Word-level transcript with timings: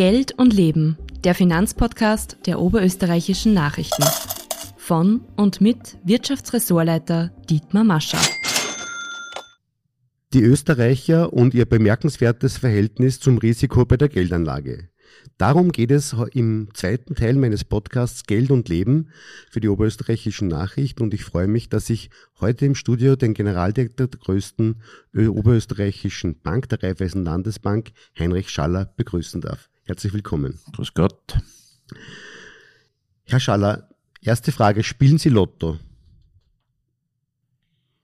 Geld 0.00 0.32
und 0.38 0.54
Leben, 0.54 0.96
der 1.24 1.34
Finanzpodcast 1.34 2.38
der 2.46 2.58
oberösterreichischen 2.58 3.52
Nachrichten. 3.52 4.02
Von 4.78 5.20
und 5.36 5.60
mit 5.60 5.98
Wirtschaftsressortleiter 6.04 7.32
Dietmar 7.50 7.84
Mascher. 7.84 8.16
Die 10.32 10.40
Österreicher 10.40 11.34
und 11.34 11.52
ihr 11.52 11.66
bemerkenswertes 11.66 12.56
Verhältnis 12.56 13.20
zum 13.20 13.36
Risiko 13.36 13.84
bei 13.84 13.98
der 13.98 14.08
Geldanlage. 14.08 14.88
Darum 15.36 15.70
geht 15.70 15.90
es 15.90 16.16
im 16.32 16.68
zweiten 16.72 17.14
Teil 17.14 17.34
meines 17.34 17.64
Podcasts 17.64 18.24
Geld 18.24 18.50
und 18.50 18.70
Leben 18.70 19.10
für 19.50 19.60
die 19.60 19.68
oberösterreichischen 19.68 20.48
Nachrichten 20.48 21.02
und 21.02 21.12
ich 21.12 21.24
freue 21.24 21.46
mich, 21.46 21.68
dass 21.68 21.90
ich 21.90 22.08
heute 22.40 22.64
im 22.64 22.74
Studio 22.74 23.16
den 23.16 23.34
Generaldirektor 23.34 24.06
der 24.06 24.18
größten 24.18 24.80
oberösterreichischen 25.14 26.40
Bank, 26.40 26.70
der 26.70 26.82
Raiffeisen 26.82 27.22
Landesbank, 27.22 27.90
Heinrich 28.18 28.48
Schaller, 28.48 28.94
begrüßen 28.96 29.42
darf. 29.42 29.68
Herzlich 29.90 30.14
willkommen. 30.14 30.56
Grüß 30.72 30.94
Gott. 30.94 31.36
Herr 33.24 33.40
Schaller, 33.40 33.88
erste 34.20 34.52
Frage, 34.52 34.84
spielen 34.84 35.18
Sie 35.18 35.30
Lotto? 35.30 35.80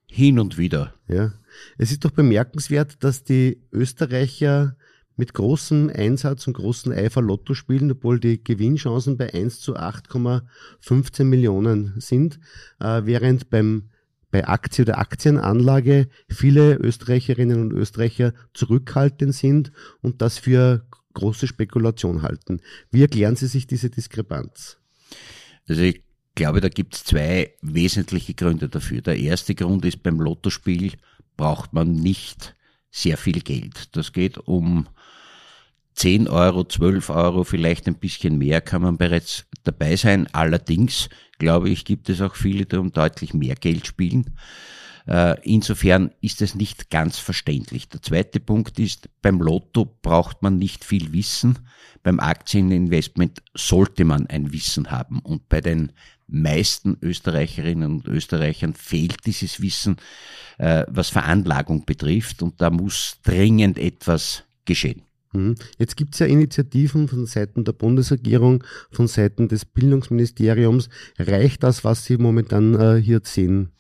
Hin 0.09 0.41
und 0.41 0.59
wieder. 0.59 0.95
Ja. 1.07 1.35
Es 1.79 1.93
ist 1.93 2.05
doch 2.05 2.11
bemerkenswert, 2.11 3.05
dass 3.05 3.23
die 3.23 3.62
Österreicher 3.71 4.77
mit 5.15 5.33
großem 5.33 5.89
Einsatz 5.95 6.49
und 6.49 6.55
großem 6.55 6.91
Eifer 6.91 7.23
Lotto 7.23 7.55
spielen, 7.55 7.93
obwohl 7.93 8.19
die 8.19 8.43
Gewinnchancen 8.43 9.17
bei 9.17 9.33
1 9.33 9.61
zu 9.61 9.77
8,15 9.77 11.23
Millionen 11.23 12.01
sind, 12.01 12.41
äh, 12.81 13.03
während 13.05 13.48
beim 13.48 13.91
bei 14.33 14.48
Aktie 14.48 14.83
oder 14.83 14.98
Aktienanlage 14.98 16.09
viele 16.29 16.75
Österreicherinnen 16.79 17.61
und 17.61 17.73
Österreicher 17.73 18.34
zurückhaltend 18.55 19.37
sind 19.37 19.71
und 20.03 20.21
das 20.21 20.39
für 20.39 20.84
große 21.16 21.47
Spekulation 21.47 22.23
halten. 22.23 22.61
Wie 22.91 23.03
erklären 23.03 23.36
Sie 23.36 23.48
sich 23.48 23.67
diese 23.67 23.91
Diskrepanz? 23.91 24.78
Also 25.69 25.83
ich 25.83 26.03
glaube, 26.34 26.61
da 26.61 26.69
gibt 26.69 26.95
es 26.95 27.05
zwei 27.05 27.55
wesentliche 27.62 28.34
Gründe 28.34 28.69
dafür. 28.69 29.00
Der 29.00 29.19
erste 29.19 29.55
Grund 29.55 29.84
ist, 29.84 30.03
beim 30.03 30.20
Lottospiel 30.20 30.92
braucht 31.37 31.72
man 31.72 31.92
nicht 31.92 32.55
sehr 32.91 33.17
viel 33.17 33.41
Geld. 33.41 33.97
Das 33.97 34.12
geht 34.12 34.39
um 34.39 34.87
10 35.94 36.28
Euro, 36.28 36.64
12 36.64 37.09
Euro, 37.11 37.44
vielleicht 37.44 37.89
ein 37.89 37.98
bisschen 37.98 38.37
mehr 38.37 38.61
kann 38.61 38.83
man 38.83 38.98
bereits 38.98 39.47
dabei 39.64 39.97
sein. 39.97 40.28
Allerdings, 40.33 41.09
glaube 41.39 41.70
ich, 41.70 41.87
gibt 41.87 42.11
es 42.11 42.20
auch 42.20 42.37
viele, 42.37 42.67
die 42.67 42.77
um 42.77 42.92
deutlich 42.92 43.33
mehr 43.33 43.55
Geld 43.55 43.87
spielen. 43.87 44.37
Äh, 45.07 45.37
insofern 45.43 46.11
ist 46.21 46.43
es 46.43 46.55
nicht 46.55 46.91
ganz 46.91 47.19
verständlich. 47.19 47.89
Der 47.89 48.03
zweite 48.03 48.41
Punkt 48.41 48.79
ist, 48.79 49.09
beim 49.23 49.41
Lotto 49.41 49.85
braucht 50.03 50.43
man 50.43 50.59
nicht 50.59 50.85
viel 50.85 51.12
Wissen. 51.12 51.59
Beim 52.03 52.21
Aktieninvestment 52.21 53.43
sollte 53.55 54.05
man 54.05 54.27
ein 54.27 54.53
Wissen 54.53 54.91
haben. 54.91 55.21
Und 55.21 55.49
bei 55.49 55.61
den 55.61 55.93
meisten 56.27 56.97
Österreicherinnen 57.01 57.91
und 57.91 58.09
Österreichern 58.09 58.75
fehlt 58.75 59.27
dieses 59.27 59.61
Wissen, 59.61 59.97
äh, 60.59 60.84
was 60.89 61.09
Veranlagung 61.09 61.84
betrifft. 61.84 62.43
Und 62.43 62.61
da 62.61 62.71
muss 62.71 63.19
dringend 63.23 63.79
etwas 63.79 64.43
geschehen. 64.65 65.03
Mhm. 65.33 65.55
Jetzt 65.79 65.97
gibt 65.97 66.15
es 66.15 66.21
ja 66.21 66.27
Initiativen 66.27 67.09
von 67.09 67.27
Seiten 67.27 67.65
der 67.65 67.73
Bundesregierung, 67.73 68.65
von 68.91 69.07
Seiten 69.07 69.49
des 69.49 69.65
Bildungsministeriums. 69.65 70.89
Reicht 71.19 71.62
das, 71.62 71.84
was 71.84 72.05
Sie 72.05 72.17
momentan 72.17 72.75
äh, 72.75 73.01
hier 73.01 73.21
sehen? 73.23 73.71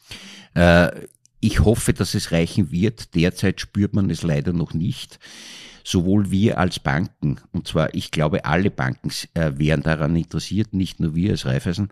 Äh, 0.54 0.90
ich 1.40 1.60
hoffe, 1.60 1.92
dass 1.92 2.14
es 2.14 2.32
reichen 2.32 2.70
wird. 2.70 3.14
Derzeit 3.14 3.60
spürt 3.60 3.94
man 3.94 4.10
es 4.10 4.22
leider 4.22 4.52
noch 4.52 4.74
nicht. 4.74 5.18
Sowohl 5.84 6.30
wir 6.30 6.58
als 6.58 6.80
Banken, 6.80 7.38
und 7.52 7.68
zwar 7.68 7.94
ich 7.94 8.10
glaube, 8.10 8.44
alle 8.44 8.70
Banken 8.70 9.10
äh, 9.34 9.52
wären 9.56 9.82
daran 9.82 10.16
interessiert, 10.16 10.74
nicht 10.74 10.98
nur 10.98 11.14
wir 11.14 11.30
als 11.30 11.46
Raiffeisen, 11.46 11.90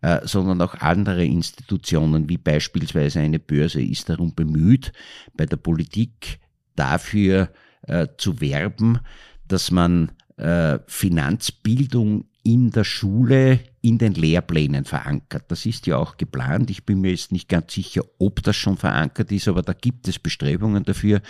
äh, 0.00 0.20
sondern 0.24 0.62
auch 0.62 0.74
andere 0.76 1.24
Institutionen, 1.24 2.28
wie 2.28 2.38
beispielsweise 2.38 3.20
eine 3.20 3.38
Börse, 3.38 3.82
ist 3.82 4.08
darum 4.08 4.34
bemüht, 4.34 4.92
bei 5.34 5.44
der 5.44 5.56
Politik 5.56 6.38
dafür 6.74 7.50
äh, 7.82 8.06
zu 8.16 8.40
werben, 8.40 9.00
dass 9.46 9.70
man 9.70 10.12
äh, 10.36 10.78
Finanzbildung 10.86 12.26
in 12.48 12.70
der 12.70 12.84
Schule 12.84 13.60
in 13.82 13.98
den 13.98 14.14
Lehrplänen 14.14 14.86
verankert. 14.86 15.44
Das 15.48 15.66
ist 15.66 15.86
ja 15.86 15.98
auch 15.98 16.16
geplant. 16.16 16.70
Ich 16.70 16.86
bin 16.86 17.02
mir 17.02 17.10
jetzt 17.10 17.30
nicht 17.30 17.50
ganz 17.50 17.74
sicher, 17.74 18.00
ob 18.18 18.42
das 18.42 18.56
schon 18.56 18.78
verankert 18.78 19.30
ist, 19.32 19.48
aber 19.48 19.60
da 19.60 19.74
gibt 19.74 20.08
es 20.08 20.18
Bestrebungen 20.18 20.82
dafür. 20.82 21.20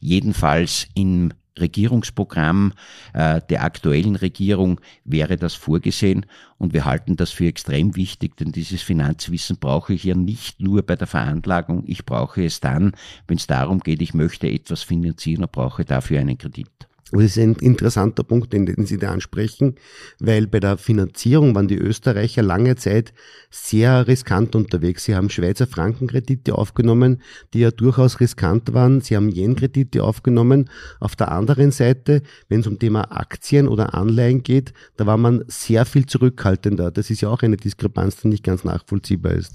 Jedenfalls 0.00 0.86
im 0.94 1.32
Regierungsprogramm 1.58 2.74
äh, 3.14 3.40
der 3.48 3.64
aktuellen 3.64 4.16
Regierung 4.16 4.78
wäre 5.06 5.38
das 5.38 5.54
vorgesehen 5.54 6.26
und 6.58 6.74
wir 6.74 6.84
halten 6.84 7.16
das 7.16 7.30
für 7.30 7.46
extrem 7.46 7.96
wichtig, 7.96 8.36
denn 8.36 8.52
dieses 8.52 8.82
Finanzwissen 8.82 9.56
brauche 9.56 9.94
ich 9.94 10.04
ja 10.04 10.14
nicht 10.14 10.60
nur 10.60 10.82
bei 10.82 10.96
der 10.96 11.06
Veranlagung, 11.06 11.84
ich 11.86 12.04
brauche 12.04 12.44
es 12.44 12.60
dann, 12.60 12.92
wenn 13.26 13.38
es 13.38 13.46
darum 13.46 13.80
geht, 13.80 14.02
ich 14.02 14.12
möchte 14.12 14.46
etwas 14.46 14.82
finanzieren 14.82 15.44
und 15.44 15.52
brauche 15.52 15.86
dafür 15.86 16.20
einen 16.20 16.36
Kredit. 16.36 16.85
Das 17.12 17.22
ist 17.22 17.38
ein 17.38 17.54
interessanter 17.54 18.24
Punkt, 18.24 18.52
den, 18.52 18.66
den, 18.66 18.84
Sie 18.84 18.98
da 18.98 19.12
ansprechen, 19.12 19.76
weil 20.18 20.48
bei 20.48 20.58
der 20.58 20.76
Finanzierung 20.76 21.54
waren 21.54 21.68
die 21.68 21.78
Österreicher 21.78 22.42
lange 22.42 22.74
Zeit 22.74 23.14
sehr 23.48 24.08
riskant 24.08 24.56
unterwegs. 24.56 25.04
Sie 25.04 25.14
haben 25.14 25.30
Schweizer 25.30 25.68
Frankenkredite 25.68 26.56
aufgenommen, 26.56 27.22
die 27.54 27.60
ja 27.60 27.70
durchaus 27.70 28.18
riskant 28.18 28.74
waren. 28.74 29.02
Sie 29.02 29.14
haben 29.14 29.30
Yen-Kredite 29.30 30.02
aufgenommen. 30.02 30.68
Auf 30.98 31.14
der 31.14 31.30
anderen 31.30 31.70
Seite, 31.70 32.22
wenn 32.48 32.60
es 32.60 32.66
um 32.66 32.80
Thema 32.80 33.12
Aktien 33.12 33.68
oder 33.68 33.94
Anleihen 33.94 34.42
geht, 34.42 34.72
da 34.96 35.06
war 35.06 35.16
man 35.16 35.44
sehr 35.46 35.84
viel 35.84 36.06
zurückhaltender. 36.06 36.90
Das 36.90 37.10
ist 37.10 37.20
ja 37.20 37.28
auch 37.28 37.42
eine 37.42 37.56
Diskrepanz, 37.56 38.16
die 38.16 38.28
nicht 38.28 38.42
ganz 38.42 38.64
nachvollziehbar 38.64 39.32
ist. 39.32 39.54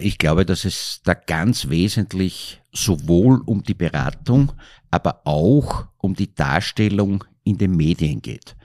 Ich 0.00 0.18
glaube, 0.18 0.44
dass 0.44 0.66
es 0.66 1.00
da 1.02 1.14
ganz 1.14 1.70
wesentlich 1.70 2.60
sowohl 2.74 3.40
um 3.46 3.62
die 3.62 3.74
Beratung, 3.74 4.52
aber 4.90 5.22
auch 5.24 5.86
um 5.98 6.14
die 6.14 6.34
Darstellung 6.34 7.24
in 7.44 7.58
den 7.58 7.76
Medien 7.76 8.20
geht. 8.20 8.56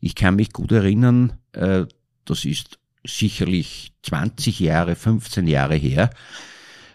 Ich 0.00 0.14
kann 0.14 0.36
mich 0.36 0.52
gut 0.52 0.72
erinnern, 0.72 1.34
äh, 1.52 1.84
das 2.24 2.44
ist 2.44 2.78
sicherlich 3.04 3.92
20 4.02 4.60
Jahre, 4.60 4.94
15 4.94 5.46
Jahre 5.46 5.74
her, 5.74 6.10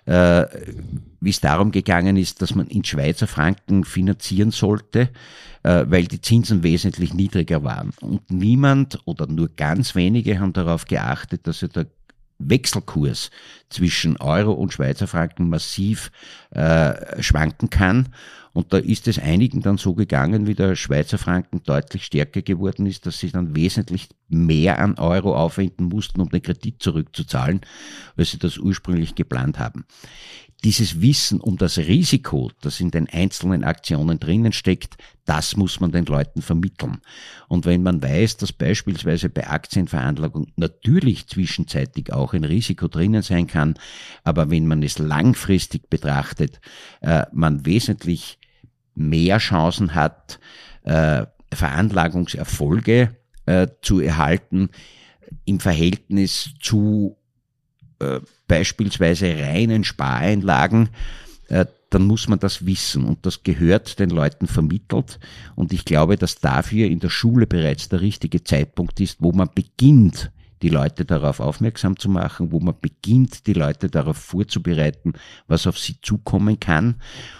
äh, 0.05 0.45
wie 1.19 1.29
es 1.29 1.39
darum 1.39 1.71
gegangen 1.71 2.17
ist, 2.17 2.41
dass 2.41 2.55
man 2.55 2.67
in 2.67 2.83
Schweizer 2.83 3.27
Franken 3.27 3.83
finanzieren 3.83 4.51
sollte, 4.51 5.09
äh, 5.63 5.85
weil 5.87 6.05
die 6.05 6.21
Zinsen 6.21 6.63
wesentlich 6.63 7.13
niedriger 7.13 7.63
waren. 7.63 7.91
Und 8.01 8.29
niemand 8.29 8.99
oder 9.05 9.27
nur 9.27 9.49
ganz 9.55 9.95
wenige 9.95 10.39
haben 10.39 10.53
darauf 10.53 10.85
geachtet, 10.85 11.47
dass 11.47 11.59
der 11.59 11.87
Wechselkurs 12.39 13.31
zwischen 13.69 14.17
Euro 14.17 14.53
und 14.53 14.73
Schweizer 14.73 15.07
Franken 15.07 15.49
massiv 15.49 16.11
äh, 16.51 17.21
schwanken 17.21 17.69
kann. 17.69 18.09
Und 18.53 18.71
da 18.71 18.77
ist 18.77 19.07
es 19.07 19.17
einigen 19.17 19.61
dann 19.61 19.77
so 19.77 19.95
gegangen, 19.95 20.45
wie 20.45 20.53
der 20.53 20.75
Schweizer 20.75 21.17
Franken 21.17 21.63
deutlich 21.63 22.05
stärker 22.05 22.43
geworden 22.43 22.85
ist, 22.85 23.07
dass 23.07 23.19
sie 23.19 23.31
dann 23.31 23.55
wesentlich 23.55 24.09
mehr 24.27 24.77
an 24.77 24.99
Euro 24.99 25.35
aufwenden 25.35 25.87
mussten, 25.87 26.21
um 26.21 26.29
den 26.29 26.43
Kredit 26.43 26.81
zurückzuzahlen, 26.81 27.61
als 28.15 28.31
sie 28.31 28.37
das 28.37 28.59
ursprünglich 28.59 29.15
geplant 29.15 29.57
haben 29.57 29.85
dieses 30.63 31.01
Wissen 31.01 31.41
um 31.41 31.57
das 31.57 31.77
Risiko, 31.77 32.51
das 32.61 32.79
in 32.79 32.89
den 32.89 33.09
einzelnen 33.09 33.63
Aktionen 33.63 34.19
drinnen 34.19 34.53
steckt, 34.53 34.95
das 35.25 35.57
muss 35.57 35.79
man 35.79 35.91
den 35.91 36.05
Leuten 36.05 36.41
vermitteln. 36.41 36.99
Und 37.47 37.65
wenn 37.65 37.83
man 37.83 38.01
weiß, 38.01 38.37
dass 38.37 38.53
beispielsweise 38.53 39.29
bei 39.29 39.47
Aktienveranlagung 39.47 40.47
natürlich 40.55 41.27
zwischenzeitig 41.27 42.13
auch 42.13 42.33
ein 42.33 42.45
Risiko 42.45 42.87
drinnen 42.87 43.21
sein 43.21 43.47
kann, 43.47 43.75
aber 44.23 44.51
wenn 44.51 44.67
man 44.67 44.83
es 44.83 44.99
langfristig 44.99 45.89
betrachtet, 45.89 46.61
äh, 47.01 47.25
man 47.33 47.65
wesentlich 47.65 48.39
mehr 48.95 49.39
Chancen 49.39 49.95
hat, 49.95 50.39
äh, 50.83 51.25
Veranlagungserfolge 51.53 53.15
äh, 53.45 53.67
zu 53.81 53.99
erhalten 53.99 54.69
im 55.45 55.59
Verhältnis 55.59 56.51
zu 56.61 57.17
äh, 57.99 58.19
beispielsweise 58.47 59.35
reinen 59.35 59.83
Spareinlagen, 59.83 60.89
äh, 61.49 61.65
dann 61.89 62.03
muss 62.03 62.27
man 62.27 62.39
das 62.39 62.65
wissen 62.65 63.05
und 63.05 63.25
das 63.25 63.43
gehört 63.43 63.99
den 63.99 64.09
Leuten 64.09 64.47
vermittelt. 64.47 65.19
Und 65.55 65.73
ich 65.73 65.85
glaube, 65.85 66.17
dass 66.17 66.39
dafür 66.39 66.87
in 66.87 66.99
der 66.99 67.09
Schule 67.09 67.45
bereits 67.45 67.89
der 67.89 68.01
richtige 68.01 68.43
Zeitpunkt 68.43 68.99
ist, 68.99 69.17
wo 69.19 69.31
man 69.31 69.49
beginnt, 69.53 70.31
die 70.63 70.69
Leute 70.69 71.05
darauf 71.05 71.39
aufmerksam 71.39 71.97
zu 71.97 72.09
machen, 72.09 72.51
wo 72.51 72.59
man 72.59 72.75
beginnt, 72.81 73.45
die 73.47 73.53
Leute 73.53 73.89
darauf 73.89 74.17
vorzubereiten, 74.17 75.13
was 75.47 75.67
auf 75.67 75.77
sie 75.77 75.97
zukommen 76.01 76.59
kann. 76.59 76.95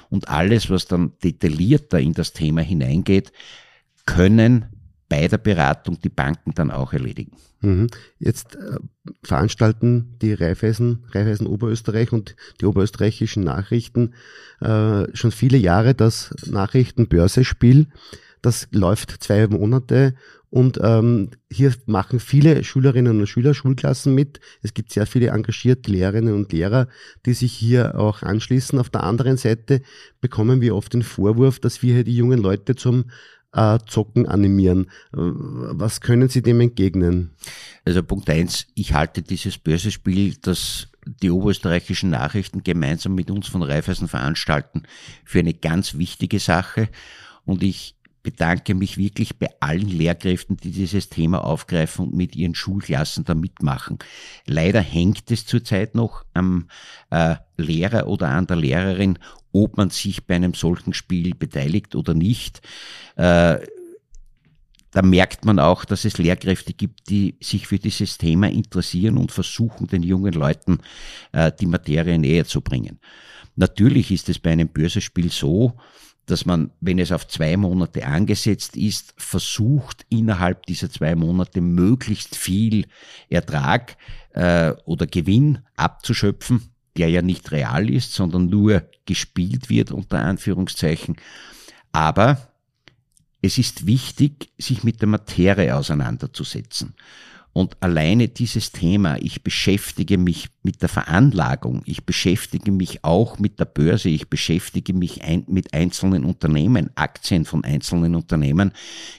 Und 0.09 0.27
alles, 0.27 0.69
was 0.69 0.85
dann 0.88 1.13
detaillierter 1.23 1.99
in 1.99 2.13
das 2.13 2.33
Thema 2.33 2.61
hineingeht, 2.61 3.31
können 4.06 4.65
bei 5.13 5.27
der 5.27 5.38
Beratung 5.38 6.00
die 6.04 6.10
Banken 6.10 6.54
dann 6.56 6.71
auch 6.71 6.92
erledigen. 6.92 7.38
Mhm. 7.62 7.88
Jetzt 8.18 8.56
äh, 8.56 8.77
veranstalten 9.21 10.18
die 10.24 10.33
Raiffeisen, 10.33 11.04
Raiffeisen 11.12 11.45
Oberösterreich 11.45 12.12
und 12.12 12.36
die 12.60 12.65
oberösterreichischen 12.65 13.44
Nachrichten 13.44 14.15
äh, 14.60 15.06
schon 15.15 15.31
viele 15.31 15.60
Jahre 15.60 15.94
das 15.94 16.33
Nachrichtenbörsespiel. 16.48 17.89
Das 18.42 18.68
läuft 18.71 19.24
zwei 19.24 19.48
Monate 19.48 20.15
und 20.50 20.80
ähm, 20.81 21.30
hier 21.51 21.74
machen 21.86 22.19
viele 22.19 22.63
Schülerinnen 22.63 23.19
und 23.19 23.27
Schüler 23.27 23.54
Schulklassen 23.54 24.16
mit. 24.16 24.39
Es 24.63 24.74
gibt 24.74 24.92
sehr 24.92 25.06
viele 25.06 25.27
engagierte 25.27 25.92
Lehrerinnen 25.92 26.33
und 26.33 26.51
Lehrer, 26.51 26.88
die 27.27 27.33
sich 27.33 27.54
hier 27.54 28.00
auch 28.00 28.24
anschließen. 28.24 28.80
Auf 28.80 28.89
der 28.89 29.04
anderen 29.04 29.38
Seite 29.38 29.83
bekommen 30.21 30.59
wir 30.59 30.75
oft 30.75 30.94
den 30.94 31.04
Vorwurf, 31.04 31.59
dass 31.59 31.83
wir 31.83 31.94
hier 31.94 32.04
die 32.04 32.16
jungen 32.16 32.39
Leute 32.39 32.75
zum 32.75 33.06
äh, 33.53 33.79
Zocken 33.85 34.27
animieren. 34.27 34.85
Äh, 35.13 35.17
was 35.17 36.01
können 36.01 36.29
Sie 36.29 36.41
dem 36.41 36.61
entgegnen? 36.61 37.31
Also 37.85 38.03
Punkt 38.03 38.29
eins, 38.29 38.67
ich 38.75 38.94
halte 38.94 39.21
dieses 39.21 39.57
Börsespiel, 39.57 40.35
das 40.41 40.89
die 41.05 41.29
oberösterreichischen 41.29 42.09
Nachrichten 42.09 42.63
gemeinsam 42.63 43.15
mit 43.15 43.29
uns 43.29 43.47
von 43.47 43.61
Raiffeisen 43.61 44.07
veranstalten, 44.07 44.83
für 45.25 45.39
eine 45.39 45.53
ganz 45.53 45.97
wichtige 45.97 46.39
Sache. 46.39 46.89
Und 47.45 47.61
ich 47.61 47.95
bedanke 48.23 48.73
mich 48.73 48.97
wirklich 48.97 49.37
bei 49.37 49.49
allen 49.59 49.87
Lehrkräften, 49.87 50.57
die 50.57 50.71
dieses 50.71 51.09
Thema 51.09 51.43
aufgreifen 51.43 52.05
und 52.05 52.15
mit 52.15 52.35
ihren 52.35 52.55
Schulklassen 52.55 53.25
da 53.25 53.35
mitmachen. 53.35 53.99
Leider 54.47 54.81
hängt 54.81 55.29
es 55.29 55.45
zurzeit 55.45 55.93
noch 55.93 56.25
am 56.33 56.69
äh, 57.11 57.35
Lehrer 57.57 58.07
oder 58.07 58.29
an 58.29 58.47
der 58.47 58.55
Lehrerin, 58.55 59.19
ob 59.51 59.77
man 59.77 59.89
sich 59.89 60.25
bei 60.25 60.35
einem 60.35 60.53
solchen 60.53 60.93
Spiel 60.93 61.35
beteiligt 61.35 61.95
oder 61.95 62.13
nicht. 62.13 62.61
Äh, 63.17 63.59
da 64.91 65.01
merkt 65.01 65.43
man 65.43 65.59
auch, 65.59 65.85
dass 65.85 66.05
es 66.05 66.17
Lehrkräfte 66.17 66.73
gibt, 66.73 67.09
die 67.09 67.35
sich 67.41 67.67
für 67.67 67.79
dieses 67.79 68.17
Thema 68.17 68.49
interessieren 68.49 69.17
und 69.17 69.31
versuchen, 69.31 69.87
den 69.87 70.03
jungen 70.03 70.33
Leuten 70.33 70.79
äh, 71.31 71.51
die 71.59 71.65
Materie 71.65 72.17
näher 72.17 72.45
zu 72.45 72.61
bringen. 72.61 72.99
Natürlich 73.55 74.11
ist 74.11 74.29
es 74.29 74.39
bei 74.39 74.51
einem 74.51 74.69
Börsespiel 74.69 75.31
so, 75.31 75.73
dass 76.25 76.45
man, 76.45 76.71
wenn 76.79 76.99
es 76.99 77.11
auf 77.11 77.27
zwei 77.27 77.57
Monate 77.57 78.05
angesetzt 78.05 78.77
ist, 78.77 79.13
versucht, 79.17 80.05
innerhalb 80.09 80.65
dieser 80.65 80.89
zwei 80.89 81.15
Monate 81.15 81.59
möglichst 81.59 82.35
viel 82.35 82.85
Ertrag 83.29 83.97
äh, 84.33 84.71
oder 84.85 85.05
Gewinn 85.05 85.59
abzuschöpfen, 85.75 86.69
der 86.95 87.09
ja 87.09 87.21
nicht 87.21 87.51
real 87.51 87.89
ist, 87.89 88.13
sondern 88.13 88.47
nur 88.47 88.83
gespielt 89.05 89.69
wird 89.69 89.91
unter 89.91 90.19
Anführungszeichen. 90.19 91.17
Aber 91.91 92.53
es 93.41 93.57
ist 93.57 93.85
wichtig, 93.85 94.51
sich 94.57 94.83
mit 94.83 95.01
der 95.01 95.09
Materie 95.09 95.75
auseinanderzusetzen. 95.75 96.95
Und 97.53 97.77
alleine 97.81 98.29
dieses 98.29 98.71
Thema, 98.71 99.17
ich 99.21 99.44
beschäftige 99.44 100.17
mich 100.17 100.50
mit 100.63 100.81
der 100.81 100.89
Veranlagung, 100.89 101.83
ich 101.85 102.03
beschäftige 102.03 102.71
mich 102.71 103.03
auch 103.03 103.38
mit 103.38 103.59
der 103.59 103.65
Börse, 103.65 104.09
ich 104.09 104.27
beschäftige 104.27 104.94
mich 104.94 105.23
ein, 105.23 105.44
mit 105.47 105.71
einzelnen 105.71 106.25
Unternehmen, 106.25 106.89
Aktien 106.95 107.45
von 107.45 107.63
einzelnen 107.63 108.15
Unternehmen, 108.15 108.71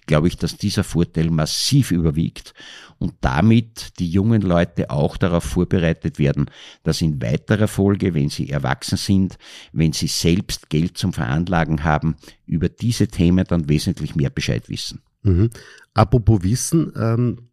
glaube 0.07 0.27
ich, 0.27 0.37
dass 0.37 0.57
dieser 0.57 0.83
Vorteil 0.83 1.31
massiv 1.31 1.93
überwiegt 1.93 2.55
und 2.99 3.15
damit 3.21 4.01
die 4.01 4.11
jungen 4.11 4.43
Leute 4.43 4.91
auch 4.91 5.17
darauf 5.17 5.45
vorbereitet 5.45 6.19
werden, 6.19 6.51
dass 6.83 7.03
in 7.03 7.23
weiterer 7.23 7.69
Folge, 7.69 8.15
wenn 8.15 8.31
sie 8.31 8.51
erwachsen 8.51 8.99
sind, 8.99 9.39
wenn 9.73 9.93
sie 9.93 10.09
selbst 10.09 10.71
Geld 10.71 10.99
zum 10.99 11.13
Veranlagen 11.13 11.85
haben, 11.85 12.17
über 12.47 12.69
diese 12.69 13.07
Themen 13.07 13.47
dann 13.47 13.69
wesentlich 13.69 14.17
mehr 14.17 14.31
Bescheid 14.31 14.69
wissen. 14.69 15.03
Mhm. 15.23 15.51
Apropos 15.95 16.43
Wissen, 16.43 16.93
ähm 16.97 17.49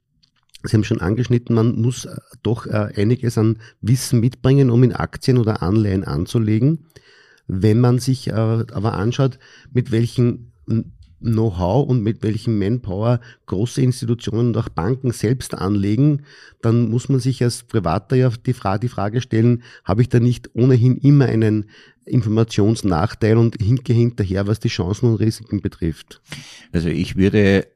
Sie 0.64 0.76
haben 0.76 0.84
schon 0.84 1.02
angeschnitten, 1.02 1.56
man 1.56 1.80
muss 1.82 2.06
äh, 2.06 2.16
doch 2.44 2.66
äh, 2.66 2.92
einiges 2.96 3.38
an 3.38 3.58
Wissen 3.82 4.20
mitbringen, 4.20 4.70
um 4.70 4.84
in 4.84 4.94
Aktien 4.94 5.38
oder 5.38 5.62
Anleihen 5.62 6.04
anzulegen. 6.04 6.86
Wenn 7.48 7.80
man 7.80 8.00
sich 8.00 8.28
äh, 8.28 8.32
aber 8.32 8.94
anschaut, 8.94 9.40
mit 9.74 9.92
welchem 9.92 10.52
Know-how 11.22 11.88
und 11.88 12.02
mit 12.02 12.24
welchem 12.24 12.58
Manpower 12.58 13.20
große 13.46 13.82
Institutionen 13.82 14.50
und 14.50 14.58
auch 14.58 14.70
Banken 14.70 15.12
selbst 15.12 15.54
anlegen, 15.54 16.24
dann 16.62 16.90
muss 16.90 17.10
man 17.10 17.20
sich 17.20 17.44
als 17.44 17.64
Privater 17.64 18.16
ja 18.16 18.30
die 18.30 18.54
Frage, 18.54 19.22
stellen, 19.22 19.64
habe 19.84 20.02
ich 20.02 20.10
da 20.10 20.20
nicht 20.20 20.50
ohnehin 20.56 20.98
immer 20.98 21.26
einen 21.26 21.66
Informationsnachteil 22.06 23.38
und 23.38 23.56
hinke 23.62 23.94
hinterher, 23.94 24.48
was 24.48 24.60
die 24.60 24.70
Chancen 24.70 25.10
und 25.10 25.16
Risiken 25.18 25.62
betrifft? 25.62 26.22
Also 26.72 26.90
ich 26.90 27.16
würde 27.16 27.68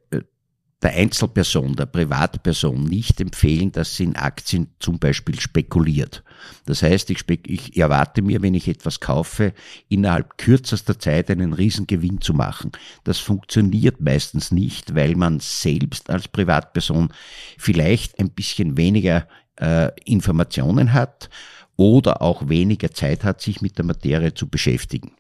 der 0.86 0.94
Einzelperson, 0.94 1.76
der 1.76 1.88
Privatperson 1.88 2.84
nicht 2.84 3.20
empfehlen, 3.20 3.72
dass 3.72 3.96
sie 3.96 4.04
in 4.04 4.16
Aktien 4.16 4.68
zum 4.78 5.00
Beispiel 5.00 5.40
spekuliert. 5.40 6.24
Das 6.68 6.84
heißt, 6.84 7.10
ich, 7.10 7.24
ich, 7.48 7.76
erwarte 7.76 8.22
mir, 8.22 8.44
wenn 8.44 8.54
ich 8.54 8.68
etwas 8.68 9.00
kaufe, 9.00 9.54
innerhalb 9.90 10.38
kürzester 10.38 11.00
Zeit 11.00 11.32
einen 11.32 11.54
Riesengewinn 11.54 12.22
zu 12.22 12.36
machen. 12.36 12.72
Das 13.04 13.18
funktioniert 13.18 14.00
meistens 14.00 14.52
nicht, 14.52 14.94
weil 14.94 15.16
man 15.16 15.40
selbst 15.40 16.12
als 16.12 16.28
Privatperson 16.28 17.10
vielleicht 17.58 18.20
ein 18.20 18.30
bisschen 18.30 18.78
weniger 18.78 19.28
äh, 19.60 19.90
Informationen 20.06 20.94
hat 20.94 21.32
oder 21.78 22.22
auch 22.22 22.48
weniger 22.48 22.92
Zeit 22.92 23.24
hat, 23.24 23.42
sich 23.42 23.60
mit 23.60 23.80
der 23.80 23.86
Materie 23.86 24.36
zu 24.36 24.48
beschäftigen. 24.48 25.14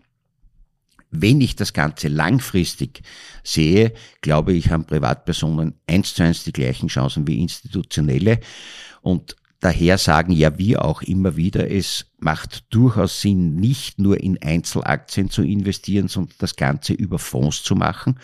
Wenn 1.21 1.41
ich 1.41 1.56
das 1.56 1.73
Ganze 1.73 2.07
langfristig 2.07 3.01
sehe, 3.44 3.94
glaube 4.21 4.53
ich, 4.53 4.69
haben 4.69 4.85
Privatpersonen 4.85 5.75
eins 5.88 6.13
zu 6.13 6.23
eins 6.23 6.44
die 6.44 6.53
gleichen 6.53 6.88
Chancen 6.88 7.27
wie 7.27 7.39
institutionelle. 7.39 8.39
Und 9.01 9.35
daher 9.59 9.97
sagen 9.97 10.31
ja 10.31 10.57
wir 10.57 10.85
auch 10.85 11.01
immer 11.01 11.35
wieder, 11.35 11.69
es 11.71 12.06
macht 12.19 12.65
durchaus 12.73 13.21
Sinn, 13.21 13.56
nicht 13.56 14.00
nur 14.00 14.19
in 14.21 14.41
Einzelaktien 14.41 15.29
zu 15.29 15.41
investieren, 15.41 16.07
sondern 16.07 16.35
das 16.39 16.56
Ganze 16.56 16.94
über 16.94 17.19
Fonds 17.19 17.63
zu 17.63 17.75
machen, 17.75 18.19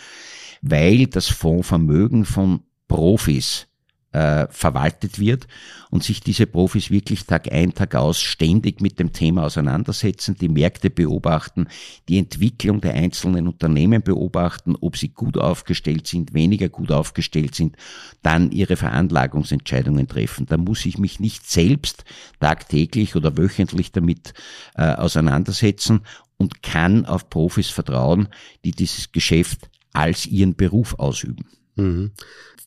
weil 0.61 1.07
das 1.07 1.27
Fondsvermögen 1.27 2.25
von 2.25 2.61
Profis 2.87 3.67
äh, 4.11 4.47
verwaltet 4.49 5.19
wird 5.19 5.47
und 5.89 6.03
sich 6.03 6.21
diese 6.21 6.45
Profis 6.45 6.91
wirklich 6.91 7.25
Tag 7.25 7.51
ein, 7.51 7.73
Tag 7.73 7.95
aus 7.95 8.19
ständig 8.19 8.81
mit 8.81 8.99
dem 8.99 9.13
Thema 9.13 9.43
auseinandersetzen, 9.43 10.35
die 10.39 10.49
Märkte 10.49 10.89
beobachten, 10.89 11.67
die 12.09 12.17
Entwicklung 12.17 12.81
der 12.81 12.93
einzelnen 12.93 13.47
Unternehmen 13.47 14.01
beobachten, 14.01 14.75
ob 14.79 14.97
sie 14.97 15.09
gut 15.09 15.37
aufgestellt 15.37 16.07
sind, 16.07 16.33
weniger 16.33 16.69
gut 16.69 16.91
aufgestellt 16.91 17.55
sind, 17.55 17.77
dann 18.21 18.51
ihre 18.51 18.75
Veranlagungsentscheidungen 18.75 20.07
treffen. 20.07 20.45
Da 20.45 20.57
muss 20.57 20.85
ich 20.85 20.97
mich 20.97 21.19
nicht 21.19 21.49
selbst 21.49 22.03
tagtäglich 22.39 23.15
oder 23.15 23.37
wöchentlich 23.37 23.91
damit 23.91 24.33
äh, 24.75 24.93
auseinandersetzen 24.93 26.01
und 26.37 26.63
kann 26.63 27.05
auf 27.05 27.29
Profis 27.29 27.69
vertrauen, 27.69 28.27
die 28.65 28.71
dieses 28.71 29.11
Geschäft 29.11 29.69
als 29.93 30.25
ihren 30.25 30.55
Beruf 30.55 30.95
ausüben. 30.97 31.45
Mhm. 31.75 32.11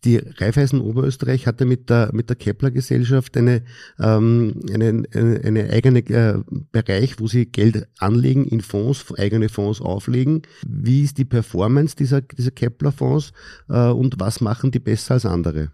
Die 0.05 0.19
Raiffeisen 0.19 0.81
Oberösterreich 0.83 1.47
hatte 1.47 1.65
mit 1.65 1.89
der, 1.89 2.11
mit 2.13 2.29
der 2.29 2.37
Kepler 2.37 2.71
Gesellschaft 2.71 3.37
eine, 3.39 3.63
ähm, 3.99 4.61
eine, 4.71 5.05
eine, 5.15 5.41
eine 5.43 5.71
eigene 5.71 6.01
äh, 6.01 6.43
Bereich, 6.73 7.19
wo 7.21 7.27
sie 7.27 7.47
Geld 7.47 7.87
anlegen 7.99 8.45
in 8.45 8.61
Fonds, 8.61 9.07
eigene 9.17 9.49
Fonds 9.49 9.81
auflegen. 9.81 10.43
Wie 10.67 11.03
ist 11.05 11.17
die 11.17 11.25
Performance 11.25 11.97
dieser, 11.97 12.21
dieser 12.21 12.51
Kepler 12.51 12.93
Fonds 12.93 13.33
äh, 13.71 13.89
und 13.89 14.21
was 14.21 14.43
machen 14.43 14.71
die 14.71 14.79
besser 14.79 15.15
als 15.15 15.25
andere? 15.25 15.71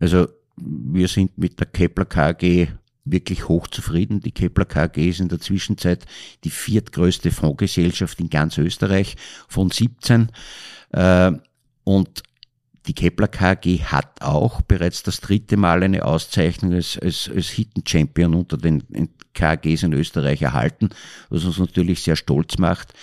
Also 0.00 0.26
wir 0.56 1.06
sind 1.06 1.38
mit 1.38 1.58
der 1.60 1.66
Kepler 1.66 2.06
KG 2.06 2.68
wirklich 3.04 3.48
hochzufrieden. 3.48 4.20
Die 4.20 4.32
Kepler 4.32 4.64
KG 4.64 5.08
ist 5.08 5.20
in 5.20 5.28
der 5.28 5.40
Zwischenzeit 5.40 6.06
die 6.44 6.50
viertgrößte 6.50 7.30
Fondsgesellschaft 7.30 8.18
in 8.20 8.30
ganz 8.30 8.58
Österreich 8.58 9.16
von 9.48 9.70
17. 9.70 10.30
Äh, 10.90 11.32
und 11.84 12.22
die 12.86 12.94
Kepler 12.94 13.28
KG 13.28 13.80
hat 13.84 14.22
auch 14.22 14.62
bereits 14.62 15.02
das 15.02 15.20
dritte 15.20 15.56
Mal 15.56 15.82
eine 15.82 16.04
Auszeichnung 16.04 16.72
als, 16.72 16.98
als, 16.98 17.30
als 17.34 17.48
Hidden 17.48 17.84
Champion 17.86 18.34
unter 18.34 18.56
den 18.56 18.82
KGs 19.34 19.82
in 19.82 19.92
Österreich 19.92 20.42
erhalten, 20.42 20.90
was 21.28 21.44
uns 21.44 21.58
natürlich 21.58 22.02
sehr 22.02 22.16
stolz 22.16 22.58
macht. 22.58 22.94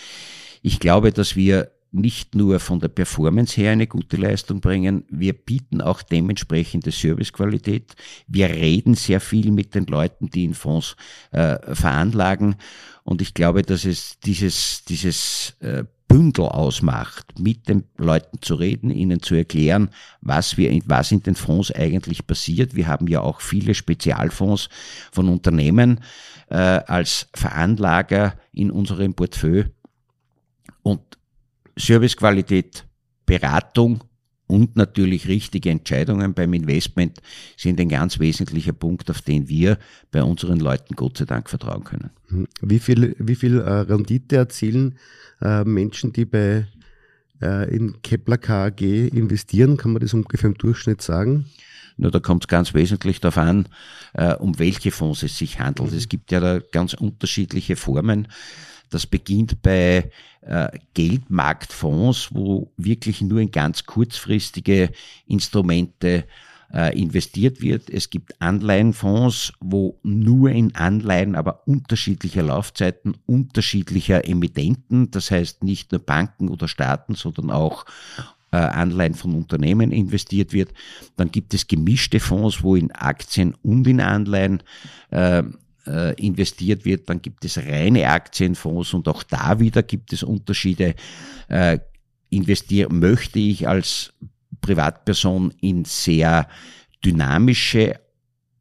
Ich 0.61 0.79
glaube, 0.79 1.11
dass 1.11 1.35
wir 1.35 1.71
nicht 1.91 2.35
nur 2.35 2.59
von 2.59 2.79
der 2.79 2.89
Performance 2.89 3.55
her 3.59 3.71
eine 3.71 3.87
gute 3.87 4.17
Leistung 4.17 4.59
bringen, 4.59 5.05
wir 5.09 5.33
bieten 5.33 5.81
auch 5.81 6.01
dementsprechende 6.01 6.91
Servicequalität. 6.91 7.95
Wir 8.27 8.49
reden 8.49 8.95
sehr 8.95 9.21
viel 9.21 9.51
mit 9.51 9.73
den 9.73 9.85
Leuten, 9.85 10.29
die 10.29 10.43
in 10.43 10.53
Fonds 10.53 10.95
äh, 11.31 11.57
veranlagen. 11.73 12.55
Und 13.03 13.21
ich 13.21 13.33
glaube, 13.33 13.61
dass 13.61 13.85
es 13.85 14.19
dieses, 14.19 14.83
dieses 14.83 15.55
äh, 15.61 15.85
Bündel 16.07 16.45
ausmacht, 16.45 17.39
mit 17.39 17.67
den 17.67 17.83
Leuten 17.97 18.41
zu 18.41 18.55
reden, 18.55 18.89
ihnen 18.91 19.21
zu 19.21 19.35
erklären, 19.35 19.89
was 20.21 20.57
wir, 20.57 20.79
was 20.85 21.11
in 21.11 21.21
den 21.21 21.35
Fonds 21.35 21.71
eigentlich 21.71 22.25
passiert. 22.25 22.75
Wir 22.75 22.87
haben 22.87 23.07
ja 23.07 23.21
auch 23.21 23.41
viele 23.41 23.75
Spezialfonds 23.75 24.69
von 25.11 25.27
Unternehmen 25.27 25.99
äh, 26.49 26.55
als 26.55 27.27
Veranlager 27.33 28.35
in 28.53 28.71
unserem 28.71 29.13
Portfolio 29.13 29.65
und 30.81 31.01
Servicequalität, 31.75 32.85
Beratung 33.25 34.03
und 34.47 34.77
natürlich 34.77 35.27
richtige 35.27 35.69
Entscheidungen 35.69 36.33
beim 36.33 36.53
Investment 36.53 37.19
sind 37.57 37.79
ein 37.81 37.89
ganz 37.89 38.17
wesentlicher 38.19 38.71
Punkt, 38.71 39.09
auf 39.09 39.21
den 39.21 39.49
wir 39.49 39.77
bei 40.11 40.23
unseren 40.23 40.59
Leuten 40.59 40.95
Gott 40.95 41.17
sei 41.17 41.25
Dank 41.25 41.49
vertrauen 41.49 41.83
können. 41.83 42.11
Wie 42.61 42.79
viel, 42.79 43.15
wie 43.19 43.35
viel 43.35 43.59
äh, 43.59 43.69
Rendite 43.69 44.37
erzielen 44.37 44.97
äh, 45.41 45.65
Menschen, 45.65 46.13
die 46.13 46.23
bei 46.23 46.65
äh, 47.41 47.75
in 47.75 48.01
Kepler 48.01 48.37
KAG 48.37 48.81
investieren? 48.81 49.75
Kann 49.75 49.91
man 49.91 50.01
das 50.01 50.13
ungefähr 50.13 50.49
im 50.49 50.57
Durchschnitt 50.57 51.01
sagen? 51.01 51.45
Nur 51.97 52.11
da 52.11 52.19
kommt 52.19 52.43
es 52.43 52.47
ganz 52.47 52.73
wesentlich 52.75 53.19
darauf 53.21 53.39
an, 53.39 53.67
um 54.37 54.59
welche 54.59 54.91
Fonds 54.91 55.23
es 55.23 55.35
sich 55.35 55.59
handelt. 55.59 55.91
Mhm. 55.91 55.97
Es 55.97 56.07
gibt 56.07 56.31
ja 56.31 56.39
da 56.39 56.59
ganz 56.59 56.93
unterschiedliche 56.93 57.75
Formen. 57.75 58.27
Das 58.89 59.05
beginnt 59.05 59.61
bei 59.61 60.11
äh, 60.41 60.67
Geldmarktfonds, 60.93 62.29
wo 62.33 62.71
wirklich 62.77 63.21
nur 63.21 63.39
in 63.39 63.51
ganz 63.51 63.85
kurzfristige 63.85 64.91
Instrumente 65.25 66.25
äh, 66.73 66.99
investiert 66.99 67.61
wird. 67.61 67.89
Es 67.89 68.09
gibt 68.09 68.41
Anleihenfonds, 68.41 69.53
wo 69.59 69.99
nur 70.03 70.49
in 70.49 70.75
Anleihen, 70.75 71.35
aber 71.35 71.67
unterschiedlicher 71.67 72.43
Laufzeiten, 72.43 73.15
unterschiedlicher 73.25 74.27
Emittenten, 74.27 75.11
das 75.11 75.31
heißt 75.31 75.63
nicht 75.63 75.91
nur 75.91 75.99
Banken 75.99 76.49
oder 76.49 76.67
Staaten, 76.67 77.15
sondern 77.15 77.51
auch 77.51 77.85
äh, 78.51 78.57
Anleihen 78.57 79.13
von 79.13 79.33
Unternehmen 79.33 79.91
investiert 79.91 80.53
wird. 80.53 80.73
Dann 81.15 81.31
gibt 81.31 81.53
es 81.53 81.67
gemischte 81.67 82.19
Fonds, 82.19 82.63
wo 82.63 82.75
in 82.75 82.91
Aktien 82.91 83.55
und 83.63 83.87
in 83.87 84.01
Anleihen 84.01 84.63
äh, 85.11 85.43
investiert 86.17 86.85
wird. 86.85 87.09
Dann 87.09 87.21
gibt 87.21 87.45
es 87.45 87.57
reine 87.57 88.09
Aktienfonds 88.09 88.93
und 88.93 89.07
auch 89.07 89.23
da 89.23 89.59
wieder 89.59 89.83
gibt 89.83 90.13
es 90.13 90.23
Unterschiede. 90.23 90.95
Äh, 91.47 91.79
investieren 92.29 92.99
möchte 92.99 93.39
ich 93.39 93.67
als 93.67 94.13
Privatperson 94.61 95.53
in 95.61 95.85
sehr 95.85 96.47
dynamische, 97.03 97.99